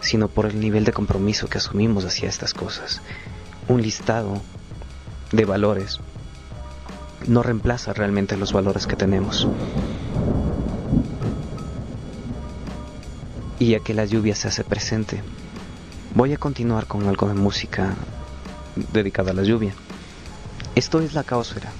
[0.00, 3.02] sino por el nivel de compromiso que asumimos hacia estas cosas.
[3.68, 4.40] Un listado
[5.30, 6.00] de valores
[7.26, 9.46] no reemplaza realmente los valores que tenemos.
[13.62, 15.22] Y ya que la lluvia se hace presente,
[16.16, 17.94] voy a continuar con algo de música
[18.92, 19.72] dedicada a la lluvia.
[20.74, 21.70] Esto es la caosfera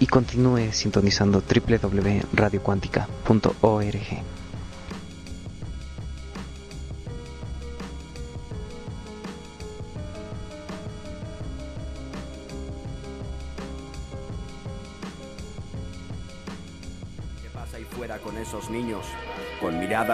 [0.00, 4.39] y continúe sintonizando www.radiocuántica.org.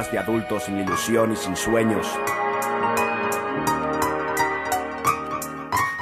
[0.04, 2.06] de adultos sin ilusión y sin sueños.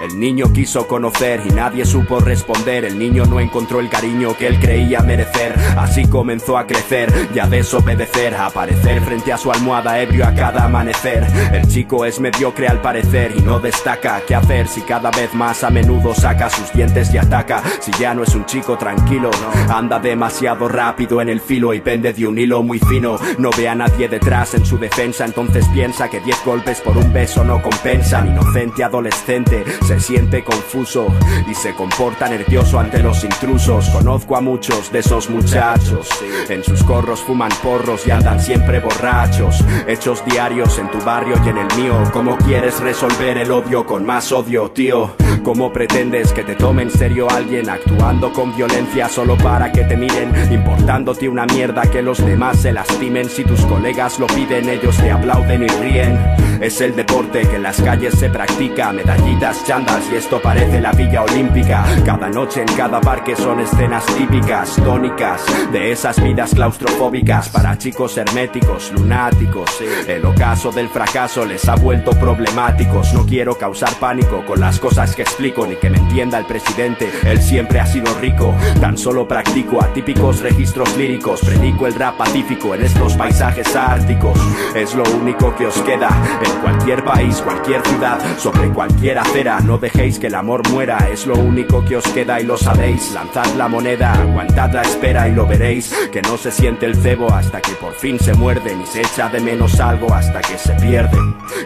[0.04, 2.84] El niño quiso conocer y nadie supo responder.
[2.84, 5.54] El niño no encontró el cariño que él creía merecer.
[5.78, 8.34] Así comenzó a crecer y a desobedecer.
[8.34, 11.24] A aparecer frente a su almohada ebrio a cada amanecer.
[11.54, 14.20] El chico es mediocre al parecer y no destaca.
[14.26, 17.62] ¿Qué hacer si cada vez más a menudo saca sus dientes y ataca?
[17.80, 19.30] Si ya no es un chico tranquilo,
[19.70, 23.16] anda demasiado rápido en el filo y pende de un hilo muy fino.
[23.38, 25.24] No ve a nadie detrás en su defensa.
[25.24, 28.28] Entonces piensa que 10 golpes por un beso no compensan.
[28.28, 29.64] Inocente adolescente
[30.00, 31.06] siente confuso
[31.48, 33.88] y se comporta nervioso ante los intrusos.
[33.90, 36.08] Conozco a muchos de esos muchachos.
[36.48, 39.64] En sus corros fuman porros y andan siempre borrachos.
[39.86, 42.02] Hechos diarios en tu barrio y en el mío.
[42.12, 45.14] ¿Cómo quieres resolver el odio con más odio, tío?
[45.42, 49.96] ¿Cómo pretendes que te tome en serio alguien actuando con violencia solo para que te
[49.96, 50.32] miren?
[50.52, 53.28] Importándote una mierda que los demás se lastimen.
[53.28, 56.18] Si tus colegas lo piden, ellos te aplauden y ríen.
[56.60, 58.92] Es el deporte que en las calles se practica.
[58.92, 59.62] Medallitas,
[60.10, 61.84] y esto parece la villa olímpica.
[62.04, 68.16] Cada noche en cada parque son escenas típicas, tónicas, de esas vidas claustrofóbicas para chicos
[68.16, 69.70] herméticos, lunáticos.
[70.06, 73.12] El ocaso del fracaso les ha vuelto problemáticos.
[73.14, 77.10] No quiero causar pánico con las cosas que explico, ni que me entienda el presidente.
[77.24, 81.40] Él siempre ha sido rico, tan solo practico atípicos registros líricos.
[81.40, 84.38] Predico el rap pacífico en estos paisajes árticos.
[84.74, 86.08] Es lo único que os queda
[86.44, 89.60] en cualquier país, cualquier ciudad, sobre cualquier acera.
[89.78, 93.12] Dejéis que el amor muera, es lo único que os queda y lo sabéis.
[93.12, 95.94] Lanzad la moneda, aguantad la espera y lo veréis.
[96.12, 99.28] Que no se siente el cebo hasta que por fin se muerden y se echa
[99.28, 101.18] de menos algo hasta que se pierde.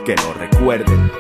[0.05, 1.11] Que lo recuerden.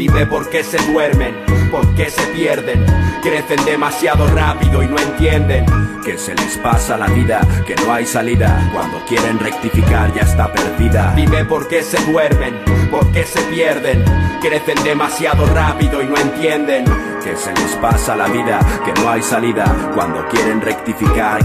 [0.00, 1.34] Dime por qué se duermen,
[1.70, 2.86] por qué se pierden,
[3.20, 5.66] crecen demasiado rápido y no entienden
[6.04, 10.52] que se les pasa la vida, que no hay salida, cuando quieren rectificar ya está
[10.52, 11.12] perdida.
[11.14, 12.54] Dime por qué se duermen,
[12.90, 14.04] por qué se pierden,
[14.40, 16.84] crecen demasiado rápido y no entienden
[17.22, 21.40] que se les pasa la vida, que no hay salida, cuando quieren rectificar.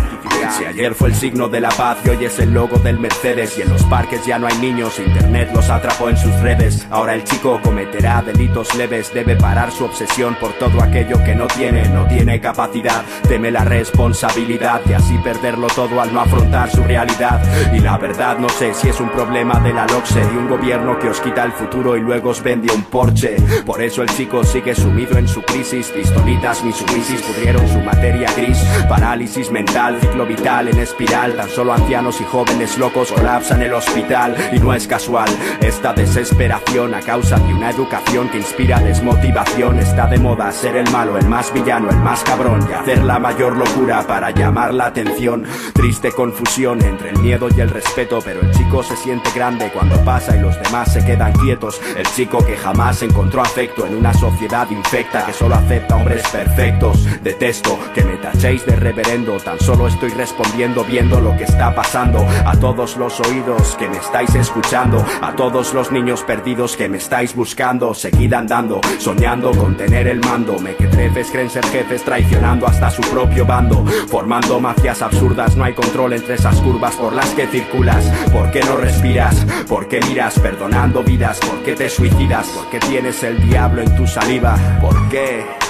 [0.57, 3.57] Si ayer fue el signo de la paz y hoy es el logo del Mercedes
[3.57, 6.87] y en los parques ya no hay niños, internet los atrapó en sus redes.
[6.91, 11.47] Ahora el chico cometerá delitos leves, debe parar su obsesión por todo aquello que no
[11.47, 16.83] tiene, no tiene capacidad, teme la responsabilidad y así perderlo todo al no afrontar su
[16.83, 17.41] realidad.
[17.73, 20.99] Y la verdad no sé si es un problema de la LOXE y un gobierno
[20.99, 23.37] que os quita el futuro y luego os vende un Porsche.
[23.65, 28.57] Por eso el chico sigue sumido en su crisis, pistolitas ni pudrieron su materia gris,
[28.87, 34.35] parálisis mental, ciclo vital en espiral, tan solo ancianos y jóvenes locos colapsan el hospital
[34.51, 35.29] y no es casual
[35.61, 39.79] esta desesperación a causa de una educación que inspira desmotivación.
[39.79, 43.17] Está de moda ser el malo, el más villano, el más cabrón y hacer la
[43.17, 45.45] mayor locura para llamar la atención.
[45.73, 50.03] Triste confusión entre el miedo y el respeto, pero el chico se siente grande cuando
[50.03, 51.81] pasa y los demás se quedan quietos.
[51.97, 57.07] El chico que jamás encontró afecto en una sociedad infecta que solo acepta hombres perfectos.
[57.23, 62.25] Detesto que me tachéis de reverendo, tan solo estoy respondiendo viendo lo que está pasando.
[62.45, 66.97] A todos los oídos que me estáis escuchando, a todos los niños perdidos que me
[66.97, 70.59] estáis buscando, seguid andando, soñando con tener el mando.
[70.59, 75.55] Me que trefes ser jefes traicionando hasta su propio bando, formando mafias absurdas.
[75.55, 78.05] No hay control entre esas curvas por las que circulas.
[78.31, 79.45] ¿Por qué no respiras?
[79.67, 81.39] ¿Por qué miras perdonando vidas?
[81.39, 82.47] ¿Por qué te suicidas?
[82.47, 84.55] ¿Por qué tienes el diablo en tu saliva?
[84.81, 85.64] ¿Por qué?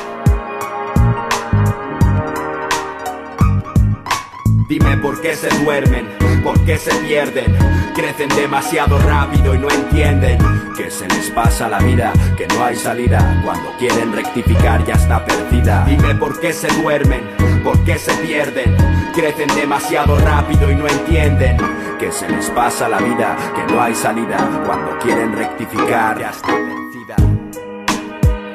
[4.67, 6.07] Dime por qué se duermen,
[6.43, 7.55] por qué se pierden,
[7.93, 10.39] crecen demasiado rápido y no entienden
[10.75, 15.23] que se les pasa la vida, que no hay salida, cuando quieren rectificar ya está
[15.23, 15.85] perdida.
[15.85, 17.21] Dime por qué se duermen,
[17.63, 18.75] por qué se pierden,
[19.13, 21.57] crecen demasiado rápido y no entienden
[21.99, 26.47] que se les pasa la vida, que no hay salida, cuando quieren rectificar ya está
[26.47, 27.15] perdida.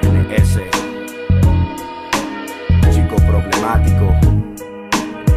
[0.03, 0.59] NS,
[2.93, 4.30] chico problemático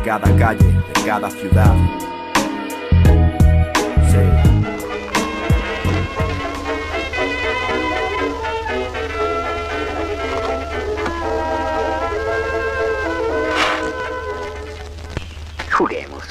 [0.04, 1.74] cada calle, de cada ciudad.
[4.12, 4.20] Sí.
[15.72, 16.24] Juguemos.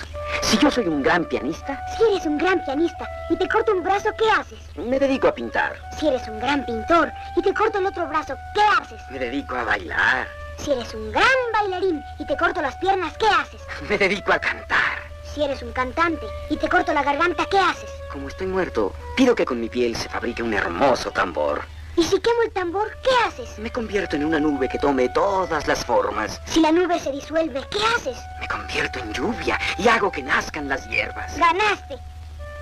[0.42, 3.82] Si yo soy un gran pianista, Si eres un gran pianista y te corto un
[3.82, 4.58] brazo, ¿qué haces?
[4.76, 5.76] me dedico a pintar.
[5.98, 9.00] Si eres un gran pintor y te corto el otro brazo, ¿qué haces?
[9.10, 10.41] Me dedico a bailar.
[10.58, 13.60] Si eres un gran bailarín y te corto las piernas, ¿qué haces?
[13.88, 14.98] Me dedico a cantar.
[15.34, 17.90] Si eres un cantante y te corto la garganta, ¿qué haces?
[18.12, 21.62] Como estoy muerto, pido que con mi piel se fabrique un hermoso tambor.
[21.96, 23.58] Y si quemo el tambor, ¿qué haces?
[23.58, 26.40] Me convierto en una nube que tome todas las formas.
[26.46, 28.16] Si la nube se disuelve, ¿qué haces?
[28.40, 31.36] Me convierto en lluvia y hago que nazcan las hierbas.
[31.38, 31.98] Ganaste.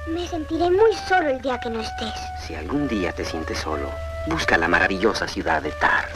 [0.09, 2.15] Me sentiré muy solo el día que no estés.
[2.47, 3.89] Si algún día te sientes solo,
[4.27, 6.09] busca la maravillosa ciudad de Tar.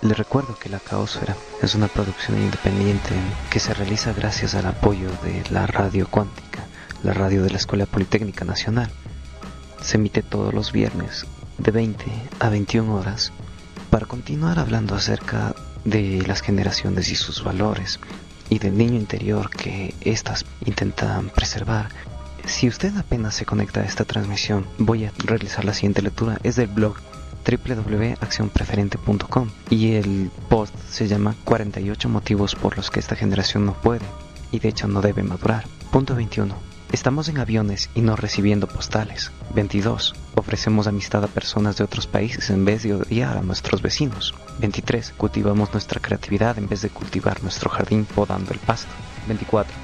[0.00, 3.10] Les recuerdo que La Caosfera es una producción independiente
[3.50, 6.60] que se realiza gracias al apoyo de la Radio Cuántica,
[7.02, 8.92] la radio de la Escuela Politécnica Nacional.
[9.82, 11.26] Se emite todos los viernes
[11.58, 12.04] de 20
[12.38, 13.32] a 21 horas
[13.90, 15.52] para continuar hablando acerca
[15.84, 17.98] de las generaciones y sus valores
[18.50, 21.88] y del niño interior que éstas intentan preservar.
[22.46, 26.38] Si usted apenas se conecta a esta transmisión, voy a realizar la siguiente lectura.
[26.44, 26.96] Es del blog
[27.48, 34.04] www.accionpreferente.com y el post se llama 48 motivos por los que esta generación no puede
[34.52, 35.64] y de hecho no debe madurar.
[35.90, 36.54] Punto 21.
[36.92, 39.30] Estamos en aviones y no recibiendo postales.
[39.54, 40.14] 22.
[40.36, 44.34] Ofrecemos amistad a personas de otros países en vez de odiar a nuestros vecinos.
[44.60, 45.12] 23.
[45.16, 48.90] Cultivamos nuestra creatividad en vez de cultivar nuestro jardín podando el pasto.
[49.26, 49.74] 24.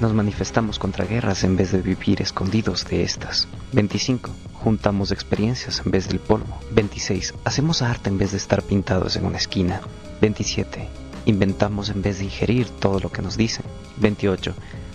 [0.00, 3.48] Nos manifestamos contra guerras en vez de vivir escondidos de estas.
[3.72, 4.30] 25.
[4.64, 6.58] Juntamos experiencias en vez del polvo.
[6.70, 7.34] 26.
[7.44, 9.82] Hacemos arte en vez de estar pintados en una esquina.
[10.22, 10.88] 27.
[11.26, 13.66] Inventamos en vez de ingerir todo lo que nos dicen.
[13.98, 14.54] 28.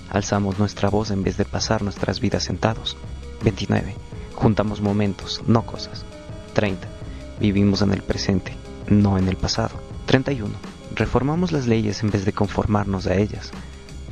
[0.10, 2.98] Alzamos nuestra voz en vez de pasar nuestras vidas sentados.
[3.44, 3.94] 29.
[4.34, 6.04] Juntamos momentos, no cosas.
[6.54, 6.88] 30.
[7.40, 8.56] Vivimos en el presente,
[8.88, 9.80] no en el pasado.
[10.08, 10.52] 31.
[10.96, 13.52] Reformamos las leyes en vez de conformarnos a ellas.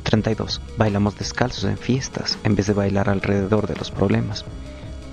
[0.04, 0.60] 32.
[0.76, 4.44] Bailamos descalzos en fiestas en vez de bailar alrededor de los problemas.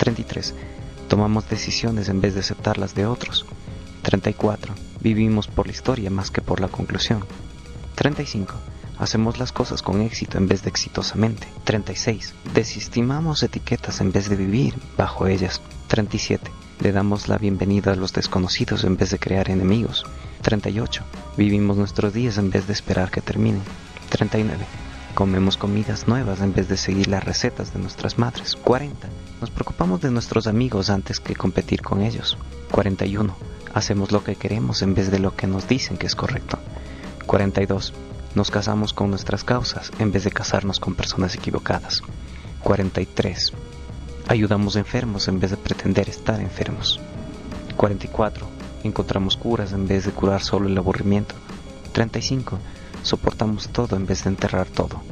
[0.05, 0.53] 33.
[1.07, 3.43] Tomamos decisiones en vez de aceptar las de otros.
[4.03, 4.75] 34.
[5.01, 7.25] Vivimos por la historia más que por la conclusión.
[7.95, 8.53] 35.
[8.99, 11.47] Hacemos las cosas con éxito en vez de exitosamente.
[11.63, 12.35] 36.
[12.53, 15.59] Desestimamos etiquetas en vez de vivir bajo ellas.
[15.87, 16.51] 37.
[16.81, 20.05] Le damos la bienvenida a los desconocidos en vez de crear enemigos.
[20.43, 21.03] 38.
[21.35, 23.63] Vivimos nuestros días en vez de esperar que terminen.
[24.09, 24.65] 39.
[25.15, 28.55] Comemos comidas nuevas en vez de seguir las recetas de nuestras madres.
[28.55, 29.09] 40.
[29.45, 32.35] Nos preocupamos de nuestros amigos antes que competir con ellos.
[32.71, 33.35] 41.
[33.75, 36.57] Hacemos lo que queremos en vez de lo que nos dicen que es correcto.
[37.27, 37.93] 42.
[38.33, 42.01] Nos casamos con nuestras causas en vez de casarnos con personas equivocadas.
[42.63, 43.53] 43.
[44.27, 46.99] Ayudamos enfermos en vez de pretender estar enfermos.
[47.77, 48.47] 44.
[48.83, 51.35] Encontramos curas en vez de curar solo el aburrimiento.
[51.91, 52.57] 35.
[53.03, 55.03] Soportamos todo en vez de enterrar todo.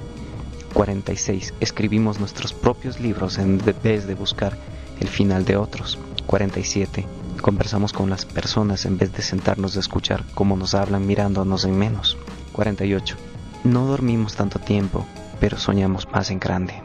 [0.74, 1.54] 46.
[1.60, 4.58] Escribimos nuestros propios libros en vez de buscar
[5.00, 6.00] el final de otros.
[6.26, 7.06] 47.
[7.42, 11.78] Conversamos con las personas en vez de sentarnos a escuchar cómo nos hablan mirándonos en
[11.78, 12.18] menos.
[12.54, 13.16] 48.
[13.64, 15.06] No dormimos tanto tiempo,
[15.40, 16.82] pero soñamos más en grande.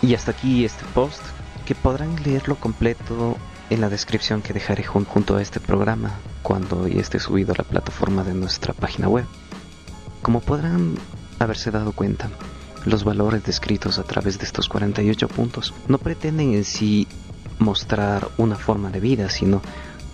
[0.00, 1.20] Y hasta aquí este post,
[1.66, 3.36] que podrán leerlo completo
[3.70, 6.12] en la descripción que dejaré junto a este programa
[6.42, 9.26] cuando ya esté subido a la plataforma de nuestra página web.
[10.22, 10.96] Como podrán
[11.38, 12.30] haberse dado cuenta,
[12.84, 17.06] los valores descritos a través de estos 48 puntos no pretenden en sí
[17.58, 19.60] mostrar una forma de vida, sino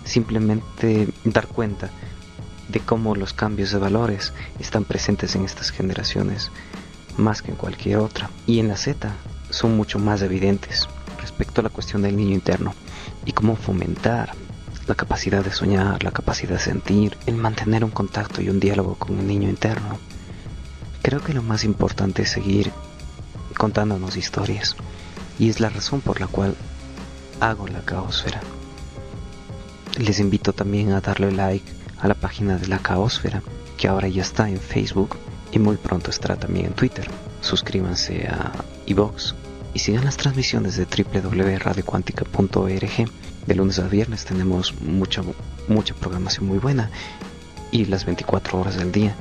[0.03, 1.89] simplemente dar cuenta
[2.67, 6.51] de cómo los cambios de valores están presentes en estas generaciones
[7.17, 8.29] más que en cualquier otra.
[8.45, 9.13] Y en la Z
[9.49, 10.89] son mucho más evidentes
[11.21, 12.73] respecto a la cuestión del niño interno
[13.25, 14.33] y cómo fomentar
[14.87, 18.95] la capacidad de soñar, la capacidad de sentir, el mantener un contacto y un diálogo
[18.95, 19.97] con el niño interno.
[21.01, 22.71] Creo que lo más importante es seguir
[23.57, 24.75] contándonos historias
[25.39, 26.55] y es la razón por la cual
[27.39, 28.41] hago la caosfera.
[29.97, 33.41] Les invito también a darle like a la página de la caosfera
[33.77, 35.17] que ahora ya está en Facebook
[35.51, 37.09] y muy pronto estará también en Twitter.
[37.41, 38.51] Suscríbanse a
[38.85, 39.35] iVox
[39.75, 43.09] y sigan las transmisiones de www.radiocuántica.org.
[43.45, 45.21] De lunes a viernes tenemos mucha,
[45.67, 46.89] mucha programación muy buena
[47.71, 49.17] y las 24 horas del día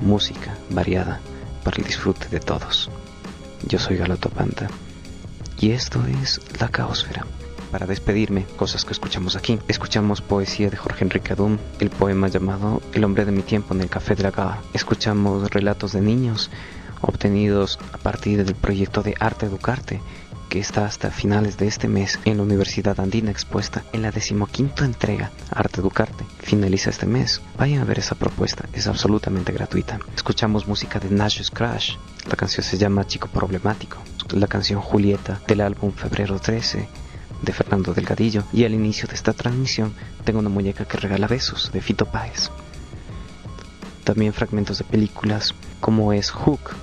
[0.00, 1.20] música variada
[1.62, 2.90] para el disfrute de todos.
[3.68, 4.68] Yo soy Galoto Panta
[5.58, 7.26] y esto es La Caosfera.
[7.70, 9.58] Para despedirme, cosas que escuchamos aquí.
[9.68, 13.82] Escuchamos poesía de Jorge Enrique Adum, el poema llamado El hombre de mi tiempo en
[13.82, 14.62] el Café de la Gaba.
[14.72, 16.50] Escuchamos relatos de niños
[17.00, 20.00] obtenidos a partir del proyecto de Arte Educarte,
[20.50, 24.84] que está hasta finales de este mes en la Universidad Andina expuesta en la decimoquinta
[24.84, 26.24] entrega Arte Educarte.
[26.40, 27.40] Finaliza este mes.
[27.56, 30.00] Vayan a ver esa propuesta, es absolutamente gratuita.
[30.16, 31.94] Escuchamos música de Nash's Crash,
[32.28, 33.98] la canción se llama Chico Problemático,
[34.32, 36.88] la canción Julieta del álbum Febrero 13
[37.42, 39.94] de Fernando Delgadillo y al inicio de esta transmisión
[40.24, 42.50] tengo una muñeca que regala besos de Fito Páez.
[44.02, 46.74] También fragmentos de películas como es Hook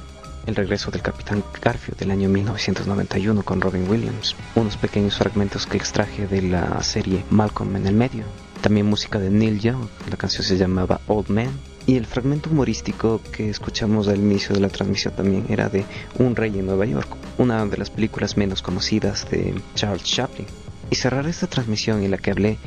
[0.47, 5.77] el regreso del Capitán Garfield del año 1991 con Robin Williams, unos pequeños fragmentos que
[5.77, 8.23] extraje de la serie Malcolm en el medio,
[8.61, 11.51] también música de Neil Young, la canción se llamaba Old Man,
[11.85, 15.85] y el fragmento humorístico que escuchamos al inicio de la transmisión también era de
[16.19, 20.47] Un Rey en Nueva York, una de las películas menos conocidas de Charles Chaplin.
[20.89, 22.57] Y cerrar esta transmisión en la que hablé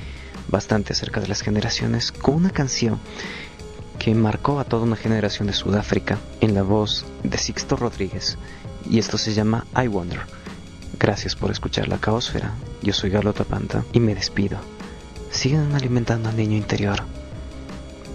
[0.49, 2.99] bastante acerca de las generaciones con una canción
[4.01, 8.39] que marcó a toda una generación de Sudáfrica en la voz de Sixto Rodríguez
[8.89, 10.21] y esto se llama I Wonder.
[10.99, 12.55] Gracias por escuchar la caosfera.
[12.83, 14.59] Yo soy Galo Tapanta y me despido.
[15.31, 17.05] Sigan alimentando al niño interior.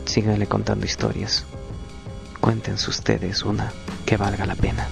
[0.06, 1.46] Síganle contando historias.
[2.42, 3.72] Cuéntense ustedes una
[4.08, 4.88] que valga la pena.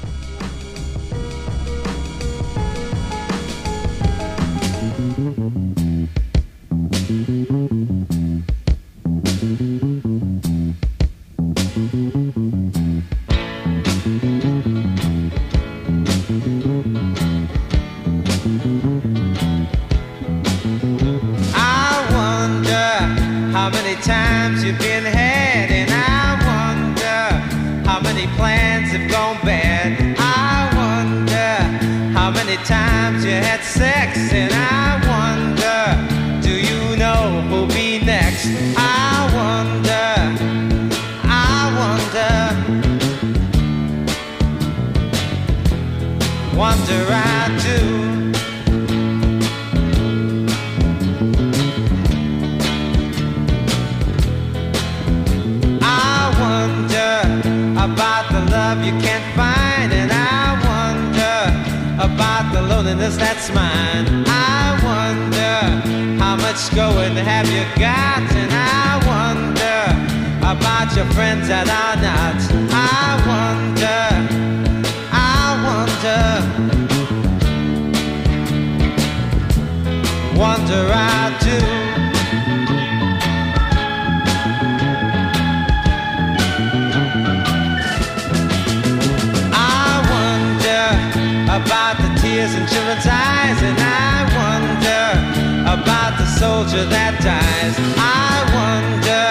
[96.63, 97.75] Soldier that dies.
[97.99, 99.27] I wonder,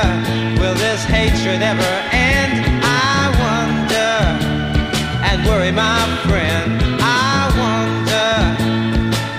[0.61, 2.61] will this hatred ever end?
[2.85, 4.13] I wonder,
[5.29, 6.83] and worry my friend.
[7.01, 8.33] I wonder,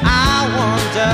[0.10, 1.14] I wonder,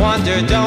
[0.00, 0.63] wonder, don't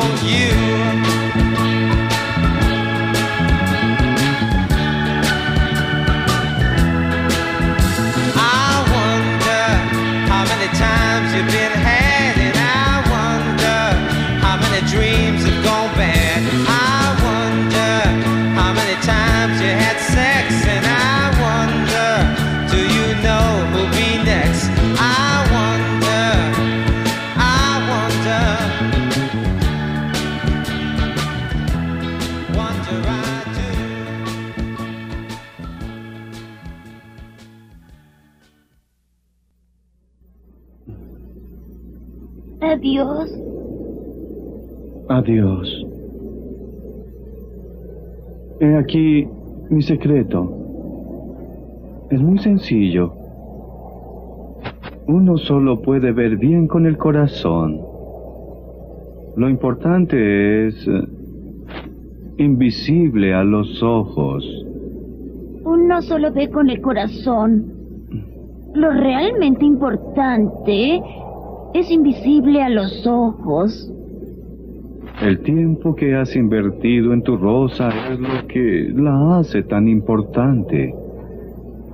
[45.27, 45.85] Adiós.
[48.61, 49.27] He aquí
[49.69, 50.49] mi secreto.
[52.09, 53.11] Es muy sencillo.
[55.05, 57.81] Uno solo puede ver bien con el corazón.
[59.35, 61.03] Lo importante es eh,
[62.37, 64.45] invisible a los ojos.
[65.65, 67.65] Uno solo ve con el corazón.
[68.73, 71.01] Lo realmente importante
[71.73, 73.91] es invisible a los ojos.
[75.21, 80.93] El tiempo que has invertido en tu rosa es lo que la hace tan importante.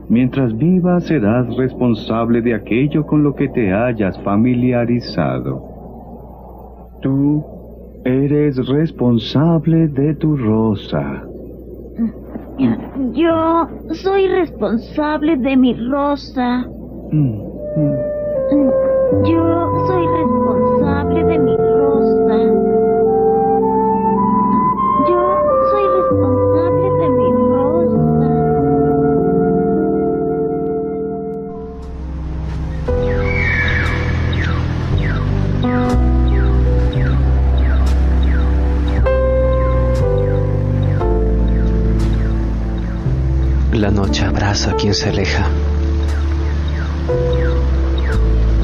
[0.09, 5.63] Mientras vivas serás responsable de aquello con lo que te hayas familiarizado.
[7.01, 7.45] Tú
[8.03, 11.23] eres responsable de tu rosa.
[13.13, 16.67] Yo soy responsable de mi rosa.
[19.25, 20.12] Yo soy
[43.83, 45.45] La noche abraza a quien se aleja.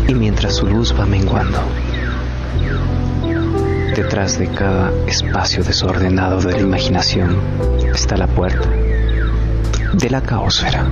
[0.07, 1.59] Y mientras su luz va menguando,
[3.97, 7.37] detrás de cada espacio desordenado de la imaginación
[7.93, 8.69] está la puerta
[9.91, 10.87] de la caosfera.